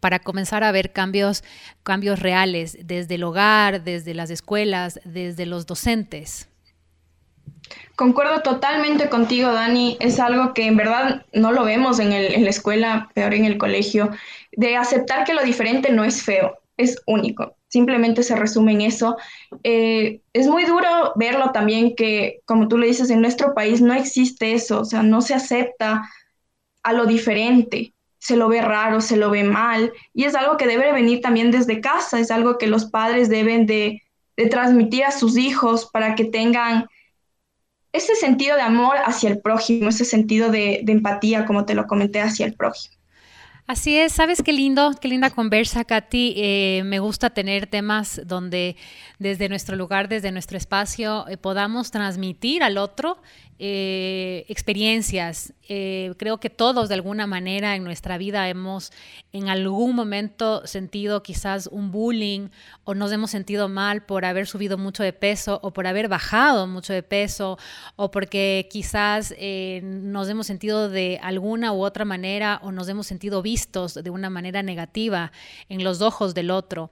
para 0.00 0.18
comenzar 0.18 0.64
a 0.64 0.72
ver 0.72 0.92
cambios, 0.92 1.44
cambios 1.82 2.18
reales 2.18 2.76
desde 2.82 3.14
el 3.14 3.22
hogar, 3.22 3.84
desde 3.84 4.14
las 4.14 4.30
escuelas, 4.30 5.00
desde 5.04 5.46
los 5.46 5.66
docentes. 5.66 6.48
Concuerdo 7.96 8.42
totalmente 8.42 9.08
contigo, 9.08 9.52
Dani. 9.52 9.96
Es 10.00 10.18
algo 10.18 10.52
que 10.52 10.66
en 10.66 10.76
verdad 10.76 11.24
no 11.32 11.52
lo 11.52 11.64
vemos 11.64 12.00
en, 12.00 12.12
en 12.12 12.44
la 12.44 12.50
escuela, 12.50 13.08
peor 13.14 13.34
en 13.34 13.44
el 13.44 13.56
colegio, 13.56 14.10
de 14.52 14.76
aceptar 14.76 15.24
que 15.24 15.34
lo 15.34 15.42
diferente 15.42 15.92
no 15.92 16.04
es 16.04 16.22
feo, 16.22 16.58
es 16.76 17.00
único 17.06 17.56
simplemente 17.74 18.22
se 18.22 18.36
resume 18.36 18.70
en 18.70 18.82
eso. 18.82 19.16
Eh, 19.64 20.20
es 20.32 20.46
muy 20.46 20.64
duro 20.64 21.12
verlo 21.16 21.50
también 21.50 21.96
que, 21.96 22.40
como 22.44 22.68
tú 22.68 22.78
le 22.78 22.86
dices, 22.86 23.10
en 23.10 23.20
nuestro 23.20 23.52
país 23.52 23.80
no 23.80 23.92
existe 23.94 24.52
eso, 24.52 24.82
o 24.82 24.84
sea, 24.84 25.02
no 25.02 25.20
se 25.20 25.34
acepta 25.34 26.08
a 26.84 26.92
lo 26.92 27.04
diferente, 27.06 27.92
se 28.18 28.36
lo 28.36 28.48
ve 28.48 28.62
raro, 28.62 29.00
se 29.00 29.16
lo 29.16 29.28
ve 29.28 29.42
mal, 29.42 29.92
y 30.12 30.22
es 30.22 30.36
algo 30.36 30.56
que 30.56 30.68
debe 30.68 30.92
venir 30.92 31.20
también 31.20 31.50
desde 31.50 31.80
casa, 31.80 32.20
es 32.20 32.30
algo 32.30 32.58
que 32.58 32.68
los 32.68 32.84
padres 32.84 33.28
deben 33.28 33.66
de, 33.66 34.00
transmitir 34.50 35.04
a 35.04 35.12
sus 35.12 35.36
hijos 35.36 35.86
para 35.92 36.14
que 36.14 36.24
tengan 36.24 36.86
ese 37.92 38.14
sentido 38.14 38.56
de 38.56 38.62
amor 38.62 38.96
hacia 39.04 39.30
el 39.30 39.40
prójimo, 39.40 39.88
ese 39.88 40.04
sentido 40.04 40.50
de, 40.50 40.80
de 40.84 40.92
empatía, 40.92 41.44
como 41.44 41.64
te 41.64 41.74
lo 41.74 41.86
comenté, 41.86 42.20
hacia 42.20 42.46
el 42.46 42.54
prójimo. 42.54 42.94
Así 43.66 43.96
es, 43.96 44.12
sabes 44.12 44.42
qué 44.42 44.52
lindo, 44.52 44.90
qué 45.00 45.08
linda 45.08 45.30
conversa, 45.30 45.84
Katy. 45.84 46.34
Eh, 46.36 46.82
me 46.84 46.98
gusta 46.98 47.30
tener 47.30 47.66
temas 47.66 48.20
donde 48.26 48.76
desde 49.18 49.48
nuestro 49.48 49.74
lugar, 49.74 50.06
desde 50.10 50.30
nuestro 50.32 50.58
espacio, 50.58 51.26
eh, 51.28 51.38
podamos 51.38 51.90
transmitir 51.90 52.62
al 52.62 52.76
otro 52.76 53.22
eh, 53.58 54.44
experiencias. 54.48 55.52
Eh, 55.68 56.12
creo 56.18 56.38
que 56.38 56.50
todos 56.50 56.88
de 56.88 56.94
alguna 56.94 57.26
manera 57.26 57.76
en 57.76 57.84
nuestra 57.84 58.18
vida 58.18 58.48
hemos 58.48 58.92
en 59.32 59.48
algún 59.48 59.94
momento 59.94 60.66
sentido 60.66 61.22
quizás 61.22 61.68
un 61.68 61.90
bullying 61.92 62.48
o 62.82 62.94
nos 62.94 63.12
hemos 63.12 63.30
sentido 63.30 63.68
mal 63.68 64.04
por 64.04 64.24
haber 64.24 64.46
subido 64.46 64.76
mucho 64.76 65.02
de 65.02 65.12
peso 65.12 65.60
o 65.62 65.72
por 65.72 65.86
haber 65.86 66.08
bajado 66.08 66.66
mucho 66.66 66.92
de 66.92 67.02
peso 67.02 67.56
o 67.96 68.10
porque 68.10 68.68
quizás 68.70 69.34
eh, 69.38 69.80
nos 69.84 70.28
hemos 70.28 70.46
sentido 70.46 70.88
de 70.88 71.20
alguna 71.22 71.72
u 71.72 71.84
otra 71.84 72.04
manera 72.04 72.60
o 72.62 72.72
nos 72.72 72.88
hemos 72.88 73.06
sentido 73.06 73.40
vistos 73.40 73.94
de 73.94 74.10
una 74.10 74.30
manera 74.30 74.62
negativa 74.62 75.30
en 75.68 75.84
los 75.84 76.02
ojos 76.02 76.34
del 76.34 76.50
otro. 76.50 76.90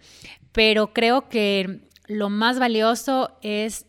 Pero 0.52 0.92
creo 0.92 1.28
que 1.28 1.80
lo 2.06 2.30
más 2.30 2.58
valioso 2.58 3.36
es 3.42 3.86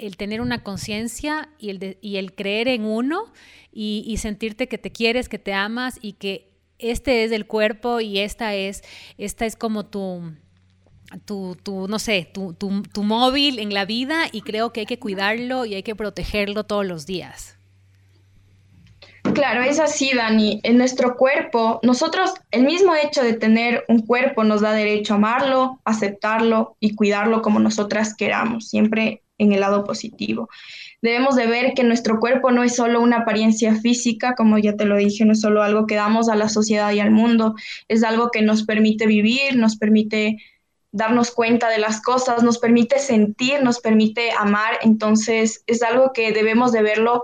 el 0.00 0.16
tener 0.16 0.40
una 0.40 0.62
conciencia 0.62 1.50
y 1.58 1.70
el, 1.70 1.98
y 2.00 2.16
el 2.16 2.34
creer 2.34 2.68
en 2.68 2.84
uno 2.84 3.32
y, 3.72 4.16
sentirte 4.18 4.66
que 4.66 4.78
te 4.78 4.90
quieres, 4.90 5.28
que 5.28 5.38
te 5.38 5.52
amas 5.52 5.98
y 6.02 6.14
que 6.14 6.50
este 6.78 7.24
es 7.24 7.32
el 7.32 7.46
cuerpo 7.46 8.00
y 8.00 8.18
esta 8.18 8.54
es, 8.54 8.82
esta 9.18 9.46
es 9.46 9.54
como 9.54 9.86
tu, 9.86 10.34
tu, 11.24 11.56
tu 11.62 11.86
no 11.86 11.98
sé, 11.98 12.28
tu, 12.32 12.54
tu, 12.54 12.82
tu 12.82 13.02
móvil 13.02 13.58
en 13.58 13.72
la 13.72 13.84
vida 13.84 14.24
y 14.32 14.40
creo 14.40 14.72
que 14.72 14.80
hay 14.80 14.86
que 14.86 14.98
cuidarlo 14.98 15.66
y 15.66 15.74
hay 15.74 15.82
que 15.82 15.94
protegerlo 15.94 16.64
todos 16.64 16.86
los 16.86 17.06
días. 17.06 17.56
Claro, 19.34 19.62
es 19.62 19.78
así, 19.78 20.10
Dani. 20.14 20.60
En 20.62 20.78
nuestro 20.78 21.16
cuerpo, 21.16 21.78
nosotros, 21.82 22.32
el 22.50 22.64
mismo 22.64 22.94
hecho 22.94 23.22
de 23.22 23.34
tener 23.34 23.84
un 23.88 24.00
cuerpo 24.00 24.44
nos 24.44 24.62
da 24.62 24.72
derecho 24.72 25.12
a 25.12 25.16
amarlo, 25.18 25.80
aceptarlo 25.84 26.76
y 26.80 26.94
cuidarlo 26.94 27.42
como 27.42 27.60
nosotras 27.60 28.14
queramos. 28.16 28.68
Siempre 28.68 29.22
en 29.40 29.52
el 29.52 29.60
lado 29.60 29.84
positivo. 29.84 30.48
Debemos 31.02 31.34
de 31.34 31.46
ver 31.46 31.72
que 31.74 31.82
nuestro 31.82 32.20
cuerpo 32.20 32.50
no 32.50 32.62
es 32.62 32.76
solo 32.76 33.00
una 33.00 33.18
apariencia 33.18 33.74
física, 33.74 34.34
como 34.36 34.58
ya 34.58 34.76
te 34.76 34.84
lo 34.84 34.96
dije, 34.96 35.24
no 35.24 35.32
es 35.32 35.40
solo 35.40 35.62
algo 35.62 35.86
que 35.86 35.94
damos 35.94 36.28
a 36.28 36.36
la 36.36 36.48
sociedad 36.48 36.92
y 36.92 37.00
al 37.00 37.10
mundo, 37.10 37.54
es 37.88 38.04
algo 38.04 38.30
que 38.30 38.42
nos 38.42 38.64
permite 38.64 39.06
vivir, 39.06 39.56
nos 39.56 39.76
permite 39.76 40.36
darnos 40.92 41.30
cuenta 41.30 41.68
de 41.68 41.78
las 41.78 42.02
cosas, 42.02 42.42
nos 42.42 42.58
permite 42.58 42.98
sentir, 42.98 43.62
nos 43.62 43.80
permite 43.80 44.30
amar, 44.32 44.78
entonces 44.82 45.62
es 45.66 45.82
algo 45.82 46.12
que 46.12 46.32
debemos 46.32 46.72
de 46.72 46.82
verlo 46.82 47.22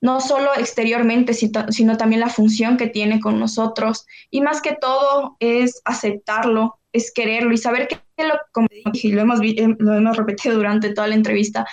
no 0.00 0.20
solo 0.20 0.50
exteriormente, 0.58 1.32
sino 1.32 1.96
también 1.96 2.20
la 2.20 2.28
función 2.28 2.76
que 2.76 2.88
tiene 2.88 3.20
con 3.20 3.40
nosotros. 3.40 4.06
Y 4.30 4.42
más 4.42 4.60
que 4.60 4.76
todo 4.78 5.36
es 5.40 5.80
aceptarlo, 5.86 6.78
es 6.94 7.12
quererlo 7.12 7.52
y 7.52 7.58
saber 7.58 7.88
que, 7.88 7.98
lo, 8.24 8.34
como 8.52 8.68
dije, 8.92 9.08
lo 9.10 9.20
hemos, 9.20 9.40
eh, 9.42 9.76
lo 9.78 9.94
hemos 9.94 10.16
repetido 10.16 10.54
durante 10.54 10.94
toda 10.94 11.08
la 11.08 11.16
entrevista, 11.16 11.66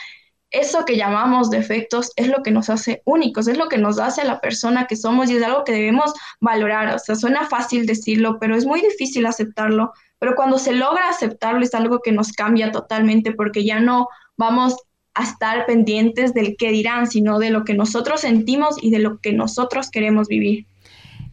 eso 0.50 0.84
que 0.84 0.98
llamamos 0.98 1.50
defectos 1.50 2.12
es 2.18 2.28
lo 2.28 2.44
que 2.44 2.52
nos 2.52 2.70
hace 2.70 3.02
únicos, 3.06 3.48
es 3.48 3.58
lo 3.58 3.70
que 3.70 3.78
nos 3.78 4.00
hace 4.00 4.22
a 4.22 4.26
la 4.26 4.42
persona 4.42 4.86
que 4.86 4.98
somos 4.98 5.30
y 5.30 5.38
es 5.38 5.44
algo 5.44 5.64
que 5.64 5.72
debemos 5.72 6.14
valorar. 6.42 6.94
O 6.94 7.00
sea, 7.00 7.16
suena 7.16 7.48
fácil 7.48 7.86
decirlo, 7.86 8.38
pero 8.38 8.58
es 8.58 8.66
muy 8.66 8.82
difícil 8.82 9.26
aceptarlo. 9.26 9.94
Pero 10.20 10.36
cuando 10.36 10.60
se 10.60 10.74
logra 10.74 11.08
aceptarlo 11.08 11.62
es 11.62 11.74
algo 11.74 12.02
que 12.02 12.12
nos 12.12 12.34
cambia 12.34 12.72
totalmente 12.72 13.32
porque 13.32 13.64
ya 13.64 13.80
no 13.80 14.10
vamos 14.36 14.76
a 15.14 15.24
estar 15.24 15.66
pendientes 15.66 16.34
del 16.34 16.58
qué 16.58 16.72
dirán, 16.72 17.08
sino 17.08 17.40
de 17.40 17.50
lo 17.50 17.64
que 17.64 17.74
nosotros 17.74 18.22
sentimos 18.22 18.76
y 18.82 18.92
de 18.92 19.00
lo 19.00 19.20
que 19.20 19.32
nosotros 19.32 19.90
queremos 19.90 20.28
vivir. 20.28 20.66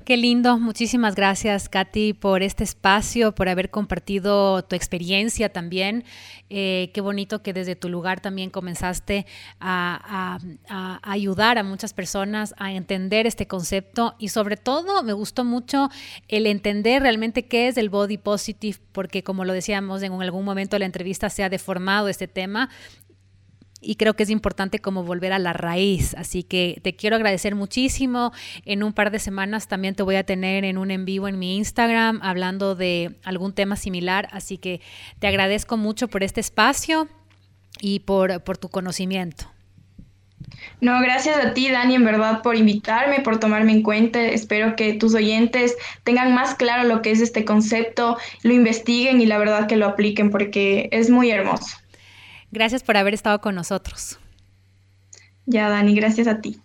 Qué 0.09 0.17
lindo. 0.17 0.59
Muchísimas 0.59 1.15
gracias, 1.15 1.69
Katy, 1.69 2.15
por 2.15 2.43
este 2.43 2.65
espacio, 2.65 3.35
por 3.35 3.51
haber 3.51 3.69
compartido 3.69 4.65
tu 4.65 4.75
experiencia 4.75 5.53
también. 5.53 6.03
Eh, 6.49 6.91
qué 6.95 7.03
bonito 7.03 7.43
que 7.43 7.53
desde 7.53 7.77
tu 7.77 7.91
lugar 7.91 8.21
también 8.21 8.49
comenzaste 8.49 9.27
a, 9.61 10.39
ayudar 11.03 11.59
a 11.59 11.63
muchas 11.63 11.93
personas 11.93 12.55
a 12.57 12.73
entender 12.73 13.27
este 13.27 13.47
concepto 13.47 14.15
y 14.19 14.29
sobre 14.29 14.57
todo 14.57 15.03
me 15.03 15.13
gustó 15.13 15.45
mucho 15.45 15.91
el 16.29 16.47
entender 16.47 17.03
realmente 17.03 17.45
qué 17.45 17.69
es 17.69 17.77
el 17.77 17.91
body 17.91 18.17
positive, 18.17 18.79
porque 18.93 19.23
como 19.23 19.45
lo 19.45 19.53
decíamos 19.53 20.03
en 20.03 20.15
algún 20.23 20.47
momento 20.47 20.77
de 20.77 20.81
la 20.81 20.87
entrevista 20.87 21.29
se 21.29 21.45
ha 21.45 21.51
deformado 21.51 22.09
este 22.09 22.29
tema 22.29 22.71
y 23.81 23.97
creo 23.97 24.15
que 24.15 24.25
es 24.25 24.31
importante 24.31 24.81
como 24.81 25.05
volver 25.05 25.33
a 25.33 25.39
la 25.39 25.53
raíz. 25.53 26.15
Así 26.15 26.43
que 26.43 26.81
te 26.83 26.97
quiero 26.97 27.17
agradecer 27.17 27.55
muchísimo. 27.55 28.33
En 28.65 28.83
un 28.83 28.93
par 28.93 29.11
de 29.11 29.19
semanas 29.19 29.69
también 29.69 29.95
te 29.95 30.03
voy 30.03 30.17
a 30.17 30.25
tener 30.25 30.65
en 30.65 30.79
un 30.79 30.91
en 30.91 31.05
vivo 31.05 31.29
en 31.29 31.39
mi 31.39 31.57
Instagram 31.57 32.21
hablando 32.23 32.75
de 32.75 33.17
algún 33.25 33.53
tema 33.53 33.77
similar. 33.77 34.29
Así 34.33 34.59
que 34.59 34.81
te 35.19 35.27
agradezco 35.27 35.77
mucho 35.77 36.09
por 36.09 36.23
este 36.23 36.41
espacio 36.41 37.09
y 37.81 38.01
por, 38.01 38.41
tu 38.59 38.69
conocimiento. 38.69 39.47
No, 40.81 41.01
gracias 41.01 41.37
a 41.45 41.53
ti, 41.53 41.71
Dani, 41.71 41.97
en 41.97 42.05
verdad, 42.05 42.43
por 42.43 42.57
invitarme, 42.57 43.21
por 43.21 43.39
tomarme 43.39 43.73
en 43.73 43.83
cuenta. 43.83 44.21
Espero 44.21 44.77
que 44.77 44.95
tus 44.95 45.15
oyentes 45.15 45.77
tengan 46.05 46.35
más 46.35 46.55
claro 46.55 46.89
lo 46.89 47.03
que 47.03 47.11
es 47.11 47.21
este 47.21 47.45
concepto, 47.45 48.17
lo 48.43 48.53
investiguen 48.55 49.21
y 49.21 49.27
la 49.27 49.39
verdad 49.39 49.69
que 49.69 49.77
lo 49.77 49.87
apliquen 49.87 50.31
porque 50.31 50.89
es 50.91 51.11
muy 51.11 51.31
hermoso. 51.31 51.77
Gracias 52.51 52.83
por 52.83 52.97
haber 52.97 53.15
estado 53.15 53.41
con 53.41 53.55
nosotros. 53.55 54.19
Ya, 55.47 55.69
Dani, 55.69 55.95
gracias 55.95 56.27
a 56.27 56.41
ti. 56.41 56.61